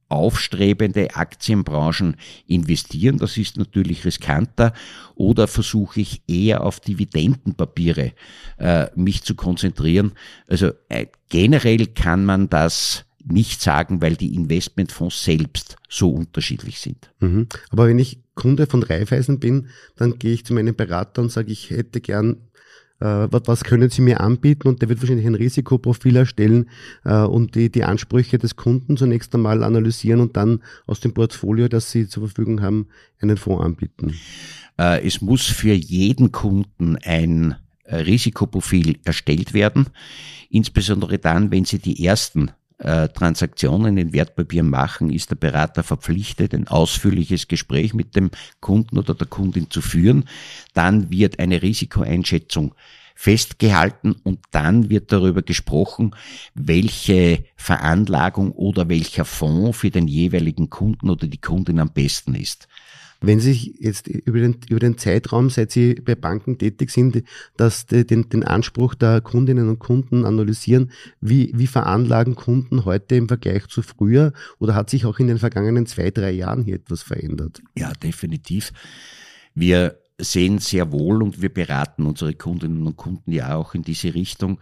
aufstrebende 0.09 1.17
Aktienbranchen 1.17 2.17
investieren. 2.47 3.19
Das 3.19 3.37
ist 3.37 3.57
natürlich 3.57 4.05
riskanter. 4.05 4.73
Oder 5.17 5.49
versuche 5.49 6.01
ich 6.01 6.23
eher 6.29 6.63
auf 6.63 6.79
Dividendenpapiere 6.79 8.13
äh, 8.59 8.87
mich 8.95 9.25
zu 9.25 9.35
konzentrieren. 9.35 10.13
Also 10.47 10.71
äh, 10.89 11.07
generell 11.29 11.87
kann 11.89 12.25
man 12.25 12.49
das 12.49 13.06
nicht 13.27 13.61
sagen, 13.61 14.01
weil 14.01 14.17
die 14.17 14.35
Investmentfonds 14.35 15.25
selbst 15.25 15.77
so 15.89 16.11
unterschiedlich 16.11 16.79
sind. 16.81 17.11
Mhm. 17.21 17.49
Aber 17.71 17.89
wenn 17.89 17.99
ich 17.99 18.21
Kunde 18.35 18.67
von 18.67 18.83
Raiffeisen 18.83 19.41
bin, 19.41 19.69
dann 19.97 20.19
gehe 20.19 20.33
ich 20.33 20.45
zu 20.45 20.55
meinem 20.55 20.75
Berater 20.75 21.23
und 21.23 21.33
sage, 21.33 21.51
ich 21.51 21.71
hätte 21.71 22.01
gern 22.01 22.37
äh, 23.01 23.29
was 23.31 23.65
können 23.65 23.91
Sie 23.91 24.01
mir 24.01 24.21
anbieten? 24.21 24.69
Und 24.69 24.81
der 24.81 24.89
wird 24.89 25.01
wahrscheinlich 25.01 25.27
ein 25.27 25.35
Risikoprofil 25.35 26.17
erstellen 26.17 26.71
äh, 27.05 27.21
und 27.21 27.55
die, 27.55 27.71
die 27.71 27.85
Ansprüche 27.85 28.39
des 28.39 28.57
Kunden 28.57 28.97
zunächst 28.97 29.35
einmal 29.35 29.63
analysieren 29.63 30.21
und 30.21 30.37
dann 30.37 30.63
aus 30.87 31.01
dem 31.01 31.13
Portfolio, 31.13 31.69
das 31.69 31.91
Sie 31.91 32.09
zur 32.09 32.29
Verfügung 32.29 32.63
haben, 32.63 32.89
einen 33.21 33.37
Fonds 33.37 33.65
anbieten. 33.65 34.15
Äh, 34.79 35.07
es 35.07 35.21
muss 35.21 35.43
für 35.43 35.75
jeden 35.75 36.33
Kunden 36.33 36.97
ein 37.03 37.57
Risikoprofil 37.89 38.99
erstellt 39.05 39.55
werden, 39.55 39.87
insbesondere 40.51 41.19
dann, 41.19 41.53
wenn 41.53 41.65
Sie 41.65 41.79
die 41.79 42.05
ersten 42.05 42.51
Transaktionen 42.79 43.97
in 43.97 44.13
Wertpapieren 44.13 44.69
machen, 44.69 45.11
ist 45.11 45.31
der 45.31 45.37
Berater 45.37 45.83
verpflichtet, 45.83 46.53
ein 46.55 46.69
ausführliches 46.69 47.49
Gespräch 47.49 47.95
mit 47.95 48.15
dem 48.17 48.31
Kunden 48.61 48.99
oder 48.99 49.15
der 49.15 49.27
Kundin 49.27 49.71
zu 49.71 49.81
führen. 49.81 50.29
Dann 50.75 51.11
wird 51.11 51.39
eine 51.39 51.63
Risikoeinschätzung 51.63 52.75
festgehalten 53.15 54.13
und 54.25 54.41
dann 54.51 54.91
wird 54.91 55.11
darüber 55.11 55.41
gesprochen, 55.41 56.15
welche 56.55 57.47
Veranlagung 57.57 58.53
oder 58.53 58.91
welcher 58.91 59.25
Fonds 59.25 59.79
für 59.79 59.91
den 59.91 60.07
jeweiligen 60.07 60.69
Kunden 60.69 61.09
oder 61.09 61.27
die 61.27 61.41
Kundin 61.41 61.81
am 61.81 61.91
besten 61.93 62.35
ist. 62.35 62.69
Wenn 63.21 63.41
Sie 63.41 63.53
sich 63.53 63.75
jetzt 63.79 64.09
über 64.09 64.41
den, 64.41 64.59
über 64.69 64.81
den 64.81 64.99
Zeitraum, 64.99 65.51
seit 65.51 65.71
Sie 65.73 65.95
bei 65.95 66.15
Banken 66.15 66.59
tätig 66.59 66.91
sind, 66.91 67.23
dass 67.57 67.87
den, 67.87 68.29
den 68.29 68.45
Anspruch 68.45 68.95
der 68.95 69.21
Kundinnen 69.21 69.69
und 69.69 69.79
Kunden 69.79 70.25
analysieren, 70.25 70.91
wie, 71.21 71.53
wie 71.55 71.67
veranlagen 71.67 72.35
Kunden 72.35 72.85
heute 72.85 73.17
im 73.17 73.29
Vergleich 73.29 73.67
zu 73.69 73.83
früher 73.83 74.33
oder 74.59 74.75
hat 74.75 74.91
sich 74.91 75.07
auch 75.07 75.19
in 75.19 75.29
den 75.29 75.39
vergangenen 75.39 75.87
zwei, 75.87 76.11
drei 76.11 76.31
Jahren 76.31 76.65
hier 76.65 76.77
etwas 76.77 77.03
verändert? 77.03 77.63
Ja, 77.77 77.93
definitiv. 77.93 78.73
Wir 79.55 79.99
sehen 80.19 80.59
sehr 80.59 80.93
wohl 80.93 81.23
und 81.23 81.43
wir 81.43 81.53
beraten 81.53 82.07
unsere 82.07 82.35
Kundinnen 82.35 82.87
und 82.87 82.97
Kunden 82.97 83.33
ja 83.33 83.55
auch 83.55 83.75
in 83.75 83.83
diese 83.83 84.15
Richtung, 84.15 84.61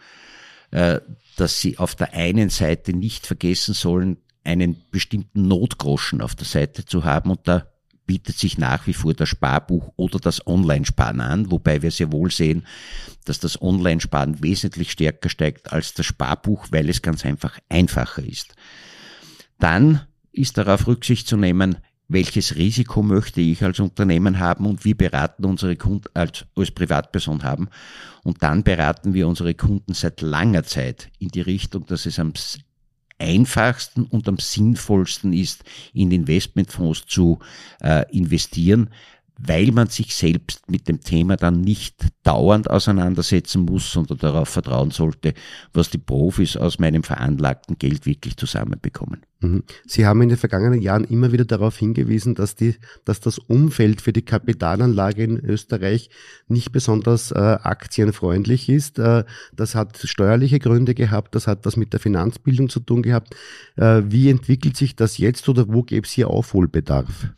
äh, 0.71 1.01
dass 1.37 1.61
sie 1.61 1.79
auf 1.79 1.95
der 1.95 2.15
einen 2.15 2.51
Seite 2.51 2.93
nicht 2.93 3.27
vergessen 3.27 3.75
sollen, 3.75 4.19
einen 4.43 4.77
bestimmten 4.91 5.49
Notgroschen 5.49 6.21
auf 6.21 6.35
der 6.35 6.47
Seite 6.47 6.85
zu 6.85 7.05
haben 7.05 7.31
und 7.31 7.41
da 7.45 7.67
bietet 8.07 8.39
sich 8.39 8.59
nach 8.59 8.87
wie 8.87 8.93
vor 8.93 9.15
das 9.15 9.29
Sparbuch 9.29 9.93
oder 9.97 10.19
das 10.19 10.47
Online-Sparen 10.47 11.21
an, 11.21 11.51
wobei 11.51 11.83
wir 11.83 11.91
sehr 11.91 12.13
wohl 12.13 12.31
sehen, 12.31 12.67
dass 13.25 13.41
das 13.41 13.61
Online-Sparen 13.61 14.43
wesentlich 14.43 14.91
stärker 14.91 15.29
steigt 15.29 15.73
als 15.73 15.95
das 15.95 16.07
Sparbuch, 16.07 16.67
weil 16.71 16.89
es 16.89 17.03
ganz 17.03 17.25
einfach 17.25 17.59
einfacher 17.69 18.23
ist. 18.23 18.55
Dann 19.59 20.03
ist 20.33 20.59
darauf 20.59 20.87
Rücksicht 20.87 21.27
zu 21.27 21.37
nehmen, 21.37 21.77
welches 22.09 22.57
Risiko 22.57 23.03
möchte 23.03 23.41
ich 23.41 23.63
als 23.63 23.81
Unternehmen 23.81 24.39
haben 24.39 24.67
und 24.67 24.85
wie 24.85 24.95
beraten 24.95 25.45
unsere 25.45 25.77
Kunden 25.77 26.09
als, 26.15 26.45
als 26.55 26.71
Privatperson 26.71 27.43
haben. 27.43 27.69
Und 28.23 28.43
dann 28.43 28.63
beraten 28.63 29.15
wir 29.15 29.27
unsere 29.27 29.55
Kunden 29.55 29.95
seit 29.95 30.21
langer 30.21 30.65
Zeit 30.65 31.11
in 31.19 31.29
die 31.29 31.41
Richtung, 31.41 31.87
dass 31.87 32.05
es 32.05 32.19
am 32.19 32.35
einfachsten 33.19 34.05
und 34.05 34.29
am 34.29 34.39
sinnvollsten 34.39 35.33
ist, 35.33 35.65
in 35.93 36.11
Investmentfonds 36.11 37.07
zu 37.07 37.39
äh, 37.81 38.05
investieren, 38.17 38.91
weil 39.39 39.73
man 39.73 39.89
sich 39.89 40.15
selbst 40.15 40.71
mit 40.71 40.89
dem 40.89 41.01
Thema 41.01 41.37
dann 41.37 41.61
nicht 41.61 42.07
dauernd 42.23 42.71
auseinandersetzen 42.71 43.63
muss, 43.63 43.91
sondern 43.91 44.19
darauf 44.19 44.49
vertrauen 44.49 44.91
sollte, 44.91 45.35
was 45.73 45.91
die 45.91 45.99
Profis 45.99 46.57
aus 46.57 46.79
meinem 46.79 47.03
veranlagten 47.03 47.77
Geld 47.79 48.07
wirklich 48.07 48.37
zusammenbekommen. 48.37 49.23
Mhm. 49.41 49.65
Sie 49.87 50.07
haben 50.07 50.23
in 50.23 50.29
den 50.29 50.39
vergangenen 50.39 50.81
Jahren 50.81 51.05
immer 51.05 51.33
wieder 51.33 51.45
darauf 51.45 51.77
hingewiesen, 51.77 52.35
dass, 52.35 52.55
die, 52.55 52.77
dass 53.05 53.21
das 53.21 53.39
Umfeld 53.39 54.01
für 54.01 54.13
die 54.13 54.23
Kapitalanlage 54.23 55.25
in 55.25 55.39
Österreich 55.39 56.11
nicht 56.47 56.71
besonders 56.71 57.33
äh, 57.33 57.39
aktienfreundlich 57.39 58.69
ist. 58.69 58.99
Äh, 58.99 59.25
das 59.55 59.75
hat 59.75 59.99
steuerliche 59.99 60.61
Gründe 60.61 60.95
gehabt, 60.95 61.35
das 61.35 61.47
hat 61.49 61.67
was 61.67 61.77
mit 61.77 61.93
der 61.93 62.01
Finanzbildung 62.01 62.69
zu 62.69 62.81
tun 62.81 63.03
gehabt. 63.03 63.35
Äh, 63.77 64.03
wie 64.07 64.31
entwickelt 64.31 64.77
sich 64.77 64.95
das 64.95 65.19
jetzt 65.19 65.49
oder 65.49 65.67
wo 65.69 65.83
gäbe 65.83 66.07
es 66.07 66.13
hier 66.13 66.31
Aufholbedarf? 66.31 67.29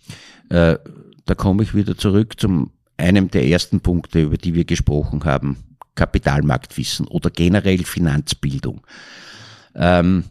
Da 1.27 1.35
komme 1.35 1.65
ich 1.65 1.75
wieder 1.75 1.97
zurück 1.97 2.41
zum 2.41 2.71
einem 2.97 3.31
der 3.31 3.47
ersten 3.47 3.81
Punkte, 3.81 4.23
über 4.23 4.39
die 4.39 4.55
wir 4.55 4.65
gesprochen 4.65 5.25
haben, 5.25 5.59
Kapitalmarktwissen 5.97 7.07
oder 7.07 7.31
generell 7.31 7.85
Finanzbildung. 7.85 8.83
Ähm, 9.75 10.25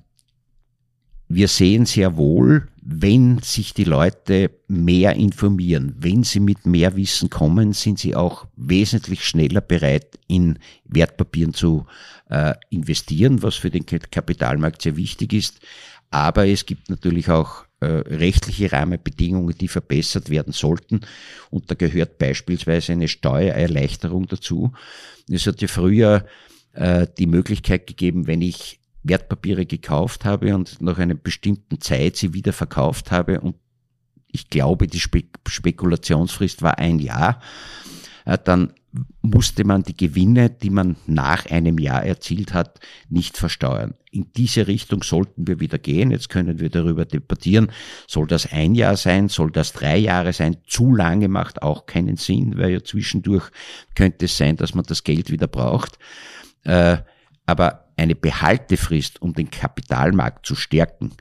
wir 1.28 1.48
sehen 1.48 1.86
sehr 1.86 2.18
wohl, 2.18 2.68
wenn 2.82 3.40
sich 3.40 3.74
die 3.74 3.84
Leute 3.84 4.52
mehr 4.68 5.16
informieren, 5.16 5.96
wenn 5.98 6.24
sie 6.24 6.40
mit 6.40 6.68
mehr 6.68 6.96
Wissen 6.96 7.32
kommen, 7.32 7.74
sind 7.74 7.98
sie 7.98 8.16
auch 8.16 8.46
wesentlich 8.56 9.26
schneller 9.26 9.62
bereit, 9.62 10.20
in 10.28 10.60
Wertpapieren 10.86 11.54
zu 11.54 11.88
äh, 12.30 12.54
investieren, 12.70 13.42
was 13.42 13.56
für 13.56 13.72
den 13.72 13.86
Kapitalmarkt 13.86 14.84
sehr 14.84 14.98
wichtig 14.98 15.34
ist. 15.34 15.60
Aber 16.12 16.48
es 16.48 16.68
gibt 16.68 16.90
natürlich 16.90 17.30
auch 17.30 17.65
rechtliche 17.82 18.72
Rahmenbedingungen, 18.72 19.58
die 19.58 19.68
verbessert 19.68 20.30
werden 20.30 20.54
sollten. 20.54 21.02
Und 21.50 21.70
da 21.70 21.76
gehört 21.76 22.18
beispielsweise 22.18 22.94
eine 22.94 23.08
Steuererleichterung 23.08 24.28
dazu. 24.28 24.72
Es 25.30 25.46
hat 25.48 25.62
ja 25.62 25.68
früher 25.68 26.26
äh, 26.74 27.08
die 27.18 27.28
Möglichkeit 27.28 27.88
gegeben, 27.88 28.28
wenn 28.28 28.42
ich 28.42 28.80
Wertpapiere 29.04 29.66
gekauft 29.66 30.26
habe 30.26 30.56
und 30.56 30.82
nach 30.82 30.98
einer 30.98 31.14
bestimmten 31.14 31.80
Zeit 31.80 32.18
sie 32.18 32.34
wieder 32.34 32.54
verkauft 32.54 33.12
habe 33.12 33.40
und 33.40 33.56
ich 34.32 34.50
glaube, 34.50 34.88
die 34.88 35.00
Spekulationsfrist 35.00 36.62
war 36.62 36.78
ein 36.78 37.00
Jahr, 37.00 37.40
äh, 37.40 37.95
dann 38.26 38.74
musste 39.22 39.66
man 39.66 39.84
die 39.84 39.96
Gewinne, 39.96 40.50
die 40.50 40.70
man 40.70 40.96
nach 41.06 41.46
einem 41.48 41.78
Jahr 41.78 42.04
erzielt 42.04 42.54
hat, 42.54 42.80
nicht 43.10 43.38
versteuern. 43.38 43.94
In 44.12 44.32
diese 44.36 44.68
Richtung 44.68 45.04
sollten 45.04 45.48
wir 45.48 45.60
wieder 45.60 45.78
gehen. 45.78 46.12
Jetzt 46.12 46.30
können 46.30 46.60
wir 46.60 46.70
darüber 46.70 47.06
debattieren. 47.06 47.72
Soll 48.08 48.28
das 48.28 48.52
ein 48.52 48.74
Jahr 48.74 48.96
sein? 48.96 49.28
Soll 49.28 49.52
das 49.52 49.74
drei 49.74 49.98
Jahre 49.98 50.32
sein? 50.32 50.58
Zu 50.66 50.96
lange 50.96 51.28
macht 51.28 51.62
auch 51.62 51.86
keinen 51.86 52.16
Sinn, 52.16 52.58
weil 52.58 52.72
ja 52.72 52.84
zwischendurch 52.84 53.50
könnte 53.94 54.26
es 54.26 54.38
sein, 54.38 54.56
dass 54.56 54.74
man 54.74 54.86
das 54.86 55.04
Geld 55.04 55.32
wieder 55.32 55.48
braucht. 55.48 56.00
Äh, 56.64 56.98
aber 57.46 57.90
eine 57.98 58.16
Behaltefrist, 58.16 59.22
um 59.22 59.34
den 59.34 59.52
Kapitalmarkt 59.52 60.46
zu 60.46 60.56
stärken 60.56 61.12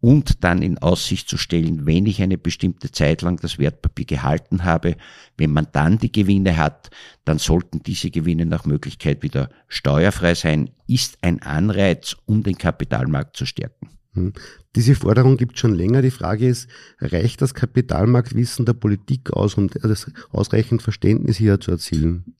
und 0.00 0.44
dann 0.44 0.62
in 0.62 0.78
Aussicht 0.78 1.28
zu 1.28 1.36
stellen, 1.36 1.86
wenn 1.86 2.06
ich 2.06 2.22
eine 2.22 2.38
bestimmte 2.38 2.92
Zeit 2.92 3.22
lang 3.22 3.36
das 3.40 3.58
Wertpapier 3.58 4.04
gehalten 4.04 4.64
habe, 4.64 4.96
wenn 5.36 5.52
man 5.52 5.66
dann 5.72 5.98
die 5.98 6.12
Gewinne 6.12 6.56
hat, 6.56 6.90
dann 7.24 7.38
sollten 7.38 7.82
diese 7.82 8.10
Gewinne 8.10 8.46
nach 8.46 8.64
Möglichkeit 8.64 9.22
wieder 9.22 9.50
steuerfrei 9.66 10.34
sein, 10.34 10.70
ist 10.86 11.18
ein 11.22 11.42
Anreiz, 11.42 12.16
um 12.26 12.42
den 12.42 12.56
Kapitalmarkt 12.56 13.36
zu 13.36 13.44
stärken. 13.44 13.90
Hm. 14.12 14.32
Diese 14.76 14.94
Forderung 14.94 15.36
gibt 15.36 15.58
schon 15.58 15.74
länger. 15.74 16.02
Die 16.02 16.12
Frage 16.12 16.46
ist, 16.46 16.68
reicht 17.00 17.42
das 17.42 17.54
Kapitalmarktwissen 17.54 18.64
der 18.66 18.74
Politik 18.74 19.32
aus, 19.32 19.54
um 19.54 19.68
das 19.68 20.10
ausreichend 20.30 20.82
Verständnis 20.82 21.36
hier 21.36 21.58
zu 21.60 21.72
erzielen? 21.72 22.36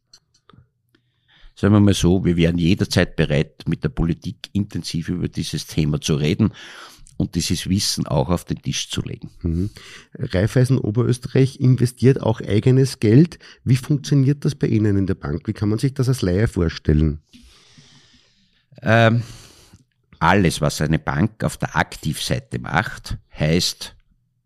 sagen 1.59 1.75
wir 1.75 1.81
mal 1.81 1.95
so, 1.95 2.25
wir 2.25 2.37
wären 2.37 2.57
jederzeit 2.57 3.17
bereit, 3.17 3.65
mit 3.67 3.83
der 3.83 3.89
Politik 3.89 4.49
intensiv 4.53 5.09
über 5.09 5.27
dieses 5.27 5.67
Thema 5.67 6.01
zu 6.01 6.15
reden 6.15 6.53
und 7.19 7.35
dieses 7.35 7.69
Wissen 7.69 8.07
auch 8.07 8.31
auf 8.31 8.45
den 8.45 8.63
Tisch 8.63 8.89
zu 8.89 9.03
legen. 9.03 9.29
Mhm. 9.43 9.71
Raiffeisen 10.15 10.79
Oberösterreich 10.79 11.61
investiert 11.61 12.23
auch 12.23 12.41
eigenes 12.41 13.01
Geld. 13.01 13.39
Wie 13.65 13.77
funktioniert 13.77 14.45
das 14.45 14.55
bei 14.55 14.69
Ihnen 14.69 14.97
in 14.97 15.07
der 15.07 15.17
Bank? 15.17 15.47
Wie 15.47 15.53
kann 15.53 15.69
man 15.69 15.79
sich 15.79 15.93
das 15.93 16.09
als 16.09 16.23
Laie 16.23 16.49
vorstellen? 16.49 17.19
Ähm, 18.81 19.23
alles, 20.21 20.61
was 20.61 20.81
eine 20.81 21.01
Bank 21.01 21.43
auf 21.45 21.57
der 21.57 21.77
Aktivseite 21.77 22.61
macht, 22.61 23.19
heißt, 23.39 23.97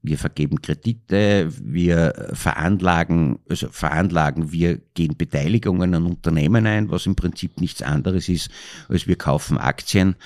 wir 0.03 0.19
vergeben 0.19 0.61
Kredite, 0.61 1.49
wir 1.63 2.31
veranlagen, 2.33 3.39
also 3.49 3.69
veranlagen, 3.69 4.51
wir 4.51 4.79
gehen 4.95 5.17
Beteiligungen 5.17 5.95
an 5.95 6.07
Unternehmen 6.07 6.67
ein, 6.67 6.91
was 6.91 7.07
im 7.07 7.15
Prinzip 7.15 7.61
nichts 7.61 7.83
anderes 7.83 8.29
ist, 8.29 8.51
als 8.89 9.07
wir 9.07 9.17
kaufen 9.17 9.59
Aktien, 9.59 10.17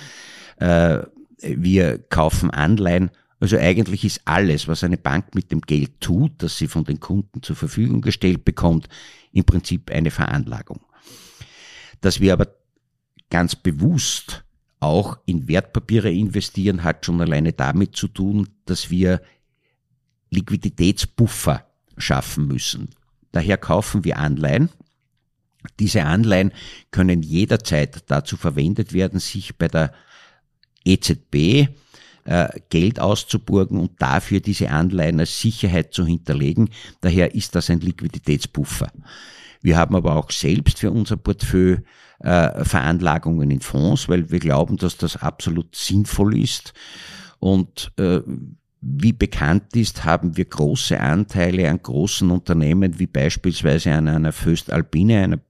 äh, 0.58 1.00
wir 1.40 1.98
kaufen 1.98 2.50
Anleihen. 2.50 3.10
Also 3.40 3.58
eigentlich 3.58 4.04
ist 4.04 4.22
alles, 4.24 4.66
was 4.68 4.82
eine 4.82 4.96
Bank 4.96 5.34
mit 5.34 5.52
dem 5.52 5.60
Geld 5.60 6.00
tut, 6.00 6.32
das 6.38 6.56
sie 6.56 6.68
von 6.68 6.84
den 6.84 7.00
Kunden 7.00 7.42
zur 7.42 7.56
Verfügung 7.56 8.00
gestellt 8.00 8.44
bekommt, 8.44 8.88
im 9.32 9.44
Prinzip 9.44 9.90
eine 9.90 10.10
Veranlagung. 10.10 10.80
Dass 12.00 12.20
wir 12.20 12.32
aber 12.32 12.48
ganz 13.30 13.54
bewusst 13.54 14.44
auch 14.80 15.18
in 15.26 15.48
Wertpapiere 15.48 16.10
investieren, 16.10 16.84
hat 16.84 17.04
schon 17.04 17.20
alleine 17.20 17.52
damit 17.52 17.96
zu 17.96 18.08
tun, 18.08 18.48
dass 18.64 18.90
wir 18.90 19.20
Liquiditätsbuffer 20.30 21.66
schaffen 21.96 22.46
müssen. 22.46 22.90
Daher 23.32 23.58
kaufen 23.58 24.04
wir 24.04 24.18
Anleihen. 24.18 24.70
Diese 25.78 26.04
Anleihen 26.04 26.52
können 26.90 27.22
jederzeit 27.22 28.04
dazu 28.10 28.36
verwendet 28.36 28.92
werden, 28.92 29.18
sich 29.18 29.56
bei 29.56 29.68
der 29.68 29.92
EZB 30.86 31.68
äh, 32.24 32.48
Geld 32.70 33.00
auszuburgen 33.00 33.78
und 33.78 33.92
dafür 34.00 34.40
diese 34.40 34.70
Anleihen 34.70 35.20
als 35.20 35.40
Sicherheit 35.40 35.94
zu 35.94 36.04
hinterlegen. 36.04 36.70
Daher 37.00 37.34
ist 37.34 37.54
das 37.54 37.70
ein 37.70 37.80
Liquiditätsbuffer. 37.80 38.90
Wir 39.62 39.76
haben 39.76 39.94
aber 39.94 40.16
auch 40.16 40.30
selbst 40.30 40.78
für 40.78 40.90
unser 40.90 41.16
Portfolio 41.16 41.78
äh, 42.20 42.64
Veranlagungen 42.64 43.50
in 43.50 43.60
Fonds, 43.60 44.08
weil 44.08 44.30
wir 44.30 44.38
glauben, 44.38 44.76
dass 44.76 44.96
das 44.96 45.16
absolut 45.16 45.74
sinnvoll 45.74 46.38
ist. 46.38 46.72
Und 47.38 47.92
äh, 47.98 48.20
wie 48.80 49.12
bekannt 49.12 49.74
ist, 49.74 50.04
haben 50.04 50.36
wir 50.36 50.44
große 50.44 51.00
Anteile 51.00 51.68
an 51.68 51.82
großen 51.82 52.30
Unternehmen, 52.30 52.98
wie 52.98 53.06
beispielsweise 53.06 53.92
an 53.92 54.08
einer 54.08 54.32
Föstalpine, 54.32 55.22
einer 55.22 55.40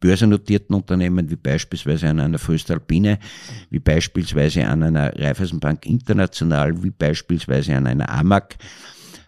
börsennotierten 0.00 0.74
Unternehmen, 0.74 1.30
wie 1.30 1.36
beispielsweise 1.36 2.08
an 2.08 2.20
einer 2.20 2.38
Föstalpine, 2.38 3.18
wie 3.70 3.80
beispielsweise 3.80 4.66
an 4.66 4.82
einer 4.82 5.12
Raiffeisenbank 5.18 5.86
International, 5.86 6.82
wie 6.82 6.90
beispielsweise 6.90 7.76
an 7.76 7.86
einer 7.86 8.08
AMAG, 8.08 8.56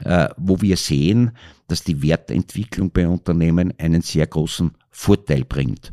äh, 0.05 0.29
wo 0.37 0.61
wir 0.61 0.77
sehen, 0.77 1.33
dass 1.69 1.83
die 1.85 2.03
Wertentwicklung 2.03 2.91
bei 2.91 3.07
Unternehmen 3.07 3.75
einen 3.79 4.03
sehr 4.03 4.27
großen 4.27 4.73
Vorteil 4.91 5.45
bringt. 5.45 5.93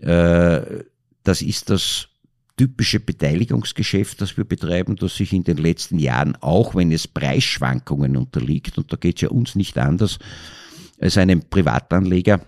Äh, 0.00 0.84
das 1.22 1.42
ist 1.42 1.70
das 1.70 2.08
typische 2.56 3.00
Beteiligungsgeschäft, 3.00 4.20
das 4.20 4.36
wir 4.36 4.44
betreiben, 4.44 4.96
das 4.96 5.16
sich 5.16 5.32
in 5.32 5.44
den 5.44 5.56
letzten 5.56 5.98
Jahren, 5.98 6.36
auch 6.40 6.74
wenn 6.74 6.92
es 6.92 7.08
Preisschwankungen 7.08 8.16
unterliegt, 8.16 8.78
und 8.78 8.92
da 8.92 8.96
geht 8.96 9.16
es 9.16 9.22
ja 9.22 9.28
uns 9.30 9.54
nicht 9.54 9.76
anders 9.78 10.18
als 11.00 11.18
einem 11.18 11.42
Privatanleger, 11.42 12.40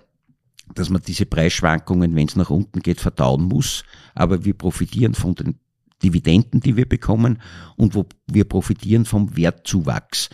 dass 0.75 0.91
man 0.91 1.03
diese 1.07 1.27
Preisschwankungen, 1.27 2.15
wenn 2.15 2.29
es 2.29 2.37
nach 2.37 2.51
unten 2.51 2.81
geht, 2.81 3.01
verdauen 3.01 3.45
muss. 3.45 3.85
Aber 4.15 4.45
wir 4.45 4.55
profitieren 4.55 5.15
von 5.15 5.35
den 5.35 5.59
Dividenden, 6.03 6.61
die 6.61 6.77
wir 6.77 6.87
bekommen 6.87 7.41
und 7.77 7.95
wo 7.95 8.07
wir 8.27 8.45
profitieren 8.45 9.05
vom 9.05 9.37
Wertzuwachs. 9.37 10.29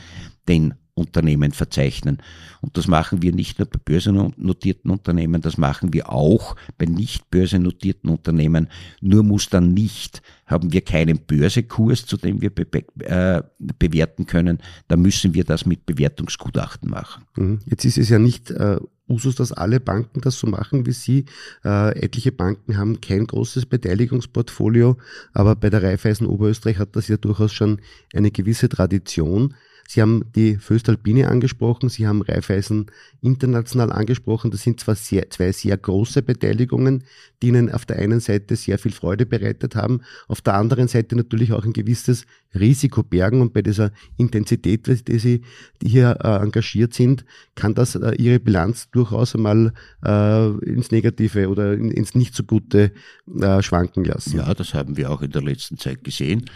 Denn 0.49 0.75
Unternehmen 0.95 1.53
verzeichnen. 1.53 2.19
Und 2.61 2.77
das 2.77 2.87
machen 2.87 3.23
wir 3.23 3.33
nicht 3.33 3.59
nur 3.59 3.67
bei 3.67 3.79
börsennotierten 3.83 4.91
Unternehmen, 4.91 5.41
das 5.41 5.57
machen 5.57 5.93
wir 5.93 6.13
auch 6.13 6.55
bei 6.77 6.85
nicht 6.85 7.31
börsennotierten 7.31 8.11
Unternehmen. 8.11 8.69
Nur 9.01 9.23
muss 9.23 9.49
dann 9.49 9.73
nicht, 9.73 10.23
haben 10.47 10.73
wir 10.73 10.83
keinen 10.83 11.21
Börsekurs, 11.21 12.05
zu 12.05 12.19
dem 12.19 12.43
wir 12.43 12.51
be 12.51 12.67
äh, 13.05 13.43
bewerten 13.59 14.27
können. 14.27 14.59
Da 14.89 14.97
müssen 14.97 15.33
wir 15.33 15.45
das 15.45 15.65
mit 15.65 15.87
Bewertungsgutachten 15.87 16.91
machen. 16.91 17.25
Mhm. 17.37 17.61
Jetzt 17.65 17.87
ist 17.87 17.97
es 17.97 18.11
ja 18.11 18.19
nicht 18.19 18.51
äh, 18.51 18.79
Usus, 19.09 19.35
dass 19.35 19.53
alle 19.53 19.81
Banken 19.81 20.21
das 20.21 20.39
so 20.39 20.47
machen 20.47 20.87
wie 20.87 20.93
Sie. 20.93 21.27
Äh, 21.65 21.99
etliche 21.99 22.33
Banken 22.33 22.77
haben 22.77 23.01
kein 23.01 23.27
großes 23.27 23.67
Beteiligungsportfolio, 23.67 24.97
aber 25.33 25.57
bei 25.57 25.71
der 25.71 25.83
Raiffeisen 25.83 26.27
Oberösterreich 26.27 26.79
hat 26.79 26.97
das 26.97 27.09
ja 27.09 27.17
durchaus 27.17 27.53
schon 27.53 27.81
eine 28.15 28.31
gewisse 28.31 28.69
Tradition. 28.69 29.55
Sie 29.93 30.01
haben 30.01 30.25
die 30.35 30.57
Föstalpine 30.57 31.29
angesprochen, 31.29 31.91
Sie 31.91 32.07
haben 32.07 32.23
Raiffeisen 32.23 32.87
international 33.21 33.93
angesprochen. 33.93 34.51
Das 34.51 34.63
sind 34.63 34.81
zwar 34.81 34.95
sehr, 34.95 35.29
zwei 35.29 35.53
sehr 35.53 35.77
große 35.77 36.23
Beteiligungen, 36.23 37.05
die 37.43 37.49
Ihnen 37.49 37.71
auf 37.71 37.85
der 37.85 37.99
einen 37.99 38.21
Seite 38.21 38.57
sehr 38.57 38.79
viel 38.79 38.93
Freude 38.93 39.27
bereitet 39.27 39.77
haben, 39.77 40.01
auf 40.29 40.41
der 40.41 40.55
anderen 40.55 40.89
Seite 40.89 41.15
natürlich 41.15 41.53
auch 41.53 41.67
ein 41.67 41.75
gewisses 41.75 42.25
Risiko 42.59 43.03
bergen 43.03 43.43
und 43.43 43.53
bei 43.53 43.61
dieser 43.61 43.91
Intensität, 44.17 44.87
die 44.87 45.19
Sie 45.19 45.43
die 45.83 45.89
hier 45.91 46.17
äh, 46.25 46.43
engagiert 46.43 46.95
sind, 46.95 47.27
kann 47.55 47.75
das 47.75 47.95
äh, 47.95 48.15
Ihre 48.15 48.41
Bilanz 48.41 48.89
durchaus 48.93 49.35
einmal 49.35 49.75
äh, 50.03 50.49
ins 50.65 50.91
Negative 50.91 51.51
oder 51.51 51.75
in, 51.75 51.91
ins 51.91 52.15
nicht 52.15 52.35
so 52.35 52.45
gute 52.45 52.93
äh, 53.39 53.61
schwanken 53.61 54.05
lassen. 54.05 54.39
Ja, 54.39 54.55
das 54.55 54.73
haben 54.73 54.97
wir 54.97 55.11
auch 55.11 55.21
in 55.21 55.33
der 55.33 55.43
letzten 55.43 55.77
Zeit 55.77 56.03
gesehen 56.03 56.47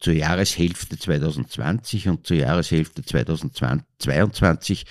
zur 0.00 0.14
Jahreshälfte 0.14 0.98
2020 0.98 2.08
und 2.08 2.26
zur 2.26 2.36
Jahreshälfte 2.36 3.02
2022 3.02 4.86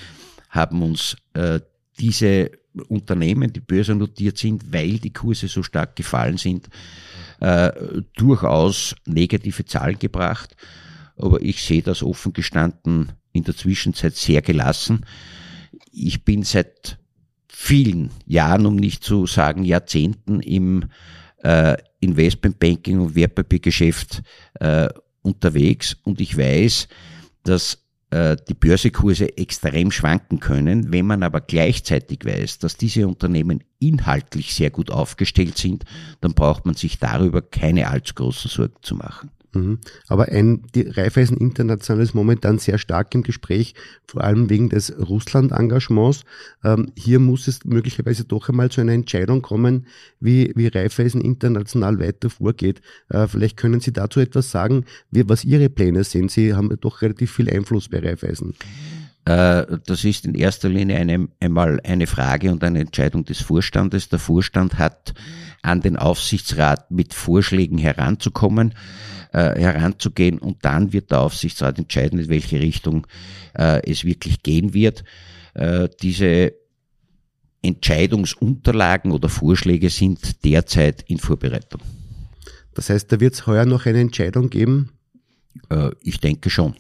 haben 0.50 0.84
uns 0.84 1.18
äh, 1.34 1.60
diese 2.00 2.52
Unternehmen, 2.88 3.52
die 3.52 3.60
börsennotiert 3.60 4.38
sind, 4.38 4.72
weil 4.72 5.00
die 5.00 5.12
Kurse 5.12 5.48
so 5.48 5.64
stark 5.64 5.96
gefallen 5.96 6.38
sind, 6.38 6.70
äh, 7.40 7.72
durchaus 8.16 8.96
negative 9.06 9.66
Zahlen 9.66 9.98
gebracht. 10.00 10.56
Aber 11.18 11.42
ich 11.42 11.64
sehe 11.64 11.82
das 11.82 12.04
offen 12.04 12.34
gestanden 12.34 13.12
in 13.34 13.44
der 13.44 13.56
Zwischenzeit 13.56 14.16
sehr 14.16 14.42
gelassen. 14.42 15.06
Ich 15.92 16.24
bin 16.24 16.44
seit 16.44 16.98
vielen 17.48 18.12
Jahren, 18.26 18.66
um 18.66 18.76
nicht 18.76 19.04
zu 19.04 19.26
sagen 19.26 19.66
Jahrzehnten, 19.66 20.40
im 20.40 20.86
äh, 21.44 21.78
Investmentbanking 22.00 23.00
und 23.00 23.16
Wertpapiergeschäft 23.16 24.24
äh, 24.60 24.90
unterwegs 25.22 25.98
und 26.04 26.22
ich 26.22 26.38
weiß, 26.38 26.88
dass 27.44 27.84
äh, 28.12 28.38
die 28.48 28.54
Börsekurse 28.54 29.38
extrem 29.38 29.92
schwanken 29.92 30.40
können. 30.40 30.92
Wenn 30.92 31.06
man 31.06 31.24
aber 31.24 31.42
gleichzeitig 31.42 32.26
weiß, 32.26 32.60
dass 32.60 32.78
diese 32.78 33.08
Unternehmen 33.08 33.64
inhaltlich 33.80 34.56
sehr 34.56 34.72
gut 34.72 34.90
aufgestellt 34.90 35.58
sind, 35.58 35.86
dann 36.22 36.34
braucht 36.34 36.66
man 36.66 36.76
sich 36.76 36.98
darüber 36.98 37.42
keine 37.42 37.88
allzu 37.90 38.16
großen 38.16 38.50
Sorgen 38.50 38.78
zu 38.82 38.96
machen. 38.96 39.30
Mhm. 39.54 39.80
Aber 40.08 40.30
ein, 40.30 40.64
die 40.76 40.88
Raiffeisen 40.88 41.38
International 41.38 42.04
ist 42.04 42.14
momentan 42.14 42.60
sehr 42.60 42.78
stark 42.78 43.14
im 43.16 43.24
Gespräch, 43.24 43.74
vor 44.08 44.24
allem 44.24 44.50
wegen 44.50 44.70
des 44.70 44.94
Russland-Engagements. 44.98 46.24
Ähm, 46.64 46.92
hier 46.96 47.20
muss 47.20 47.48
es 47.48 47.66
möglicherweise 47.66 48.26
doch 48.26 48.50
einmal 48.50 48.70
zu 48.70 48.82
einer 48.82 48.94
Entscheidung 48.94 49.42
kommen, 49.42 49.88
wie, 50.20 50.52
wie 50.56 50.68
Raiffeisen 50.68 51.22
International 51.22 52.00
weiter 52.00 52.30
vorgeht. 52.30 52.82
Äh, 53.10 53.28
vielleicht 53.28 53.58
können 53.58 53.80
Sie 53.80 53.94
dazu 53.94 54.20
etwas 54.20 54.52
sagen, 54.52 54.86
wie, 55.12 55.28
was 55.28 55.44
Ihre 55.44 55.70
Pläne 55.70 56.04
sind. 56.04 56.32
Sie 56.32 56.54
haben 56.54 56.70
doch 56.80 57.02
relativ 57.02 57.32
viel 57.32 57.50
Einfluss 57.50 57.90
bei 57.90 58.00
Raiffeisen. 58.00 58.54
Äh, 59.26 59.78
das 59.86 60.06
ist 60.06 60.26
in 60.26 60.34
erster 60.34 60.70
Linie 60.70 60.98
eine, 60.98 61.28
einmal 61.40 61.80
eine 61.84 62.08
Frage 62.08 62.52
und 62.52 62.64
eine 62.64 62.80
Entscheidung 62.80 63.26
des 63.26 63.42
Vorstandes. 63.42 64.10
Der 64.10 64.20
Vorstand 64.20 64.78
hat 64.78 65.14
an 65.62 65.82
den 65.82 65.98
Aufsichtsrat 65.98 66.90
mit 66.90 67.14
Vorschlägen 67.14 67.78
heranzukommen 67.78 68.74
äh, 69.32 69.60
heranzugehen 69.60 70.38
und 70.40 70.64
dann 70.66 70.94
wird 70.94 71.12
der 71.12 71.22
Aufsichtsrat 71.22 71.78
entscheiden, 71.78 72.20
in 72.20 72.30
welche 72.30 72.60
Richtung 72.60 73.08
äh, 73.54 73.82
es 73.90 74.04
wirklich 74.04 74.44
gehen 74.44 74.74
wird. 74.74 75.04
Äh, 75.54 75.90
diese 76.02 76.54
Entscheidungsunterlagen 77.62 79.12
oder 79.12 79.30
Vorschläge 79.30 79.90
sind 79.90 80.44
derzeit 80.46 81.04
in 81.08 81.20
Vorbereitung. 81.20 81.82
Das 82.74 82.90
heißt, 82.90 83.12
da 83.12 83.20
wird 83.20 83.34
es 83.34 83.48
heuer 83.48 83.66
noch 83.66 83.86
eine 83.86 84.00
Entscheidung 84.00 84.50
geben? 84.50 84.92
Äh, 85.70 85.92
ich 86.02 86.20
denke 86.20 86.50
schon. 86.50 86.76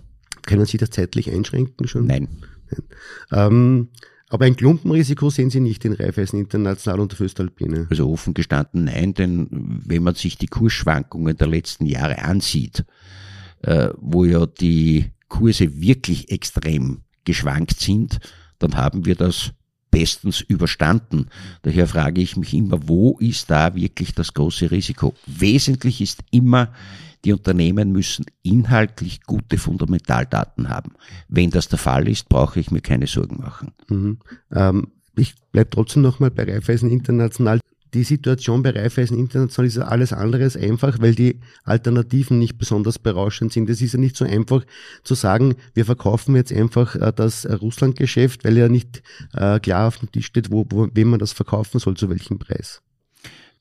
Können 0.45 0.65
Sie 0.65 0.77
das 0.77 0.91
zeitlich 0.91 1.29
einschränken 1.29 1.87
schon? 1.87 2.07
Nein. 2.07 2.27
Nein. 2.71 2.83
Ähm, 3.31 3.89
aber 4.29 4.45
ein 4.45 4.55
Klumpenrisiko 4.55 5.29
sehen 5.29 5.49
Sie 5.49 5.59
nicht 5.59 5.83
in 5.85 5.93
Raiffeisen 5.93 6.39
International 6.39 6.99
und 6.99 7.13
Föstalpine? 7.13 7.87
Also 7.89 8.09
offen 8.09 8.35
gestanden 8.35 8.85
nein, 8.85 9.13
denn 9.15 9.47
wenn 9.85 10.03
man 10.03 10.15
sich 10.15 10.37
die 10.37 10.47
Kursschwankungen 10.47 11.35
der 11.35 11.47
letzten 11.47 11.87
Jahre 11.87 12.19
ansieht, 12.19 12.85
äh, 13.63 13.89
wo 13.97 14.25
ja 14.25 14.45
die 14.45 15.11
Kurse 15.27 15.81
wirklich 15.81 16.31
extrem 16.31 17.01
geschwankt 17.25 17.79
sind, 17.79 18.19
dann 18.59 18.75
haben 18.77 19.05
wir 19.05 19.15
das 19.15 19.51
bestens 19.91 20.41
überstanden. 20.41 21.27
Daher 21.61 21.87
frage 21.87 22.21
ich 22.21 22.37
mich 22.37 22.53
immer, 22.53 22.87
wo 22.87 23.17
ist 23.19 23.49
da 23.49 23.75
wirklich 23.75 24.13
das 24.13 24.33
große 24.33 24.71
Risiko? 24.71 25.13
Wesentlich 25.25 26.01
ist 26.01 26.21
immer, 26.31 26.73
die 27.25 27.33
Unternehmen 27.33 27.91
müssen 27.91 28.25
inhaltlich 28.43 29.23
gute 29.23 29.57
Fundamentaldaten 29.57 30.69
haben. 30.69 30.93
Wenn 31.27 31.49
das 31.49 31.67
der 31.67 31.79
Fall 31.79 32.07
ist, 32.07 32.29
brauche 32.29 32.59
ich 32.59 32.71
mir 32.71 32.81
keine 32.81 33.07
Sorgen 33.07 33.37
machen. 33.41 33.73
Mhm. 33.89 34.19
Ähm, 34.51 34.87
ich 35.15 35.35
bleibe 35.51 35.69
trotzdem 35.69 36.01
nochmal 36.01 36.31
bei 36.31 36.43
Raiffeisen 36.43 36.89
International. 36.89 37.59
Die 37.93 38.03
Situation 38.03 38.61
bei 38.61 38.71
Raiffeisen 38.71 39.17
International 39.17 39.67
ist 39.67 39.77
alles 39.79 40.13
andere 40.13 40.43
als 40.43 40.55
einfach, 40.55 40.99
weil 40.99 41.15
die 41.15 41.39
Alternativen 41.63 42.37
nicht 42.37 42.57
besonders 42.57 42.99
berauschend 42.99 43.51
sind. 43.51 43.69
Es 43.69 43.81
ist 43.81 43.93
ja 43.93 43.99
nicht 43.99 44.15
so 44.15 44.25
einfach 44.25 44.63
zu 45.03 45.15
sagen, 45.15 45.55
wir 45.73 45.85
verkaufen 45.85 46.35
jetzt 46.35 46.53
einfach 46.53 46.95
äh, 46.95 47.11
das 47.15 47.47
Russlandgeschäft, 47.49 48.43
weil 48.45 48.57
ja 48.57 48.69
nicht 48.69 49.01
äh, 49.33 49.59
klar 49.59 49.87
auf 49.87 49.97
dem 49.97 50.11
Tisch 50.11 50.27
steht, 50.27 50.51
wo, 50.51 50.65
wo, 50.69 50.87
wem 50.93 51.09
man 51.09 51.19
das 51.19 51.31
verkaufen 51.31 51.79
soll, 51.79 51.95
zu 51.95 52.09
welchem 52.09 52.37
Preis. 52.37 52.81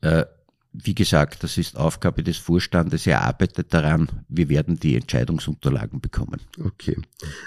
Äh, 0.03 0.25
wie 0.73 0.95
gesagt, 0.95 1.43
das 1.43 1.59
ist 1.59 1.77
Aufgabe 1.77 2.23
des 2.23 2.37
Vorstandes. 2.37 3.07
Er 3.07 3.23
arbeitet 3.23 3.73
daran. 3.73 4.09
Wir 4.29 4.49
werden 4.49 4.79
die 4.79 4.97
Entscheidungsunterlagen 4.97 6.01
bekommen. 6.01 6.41
Okay. 6.63 6.97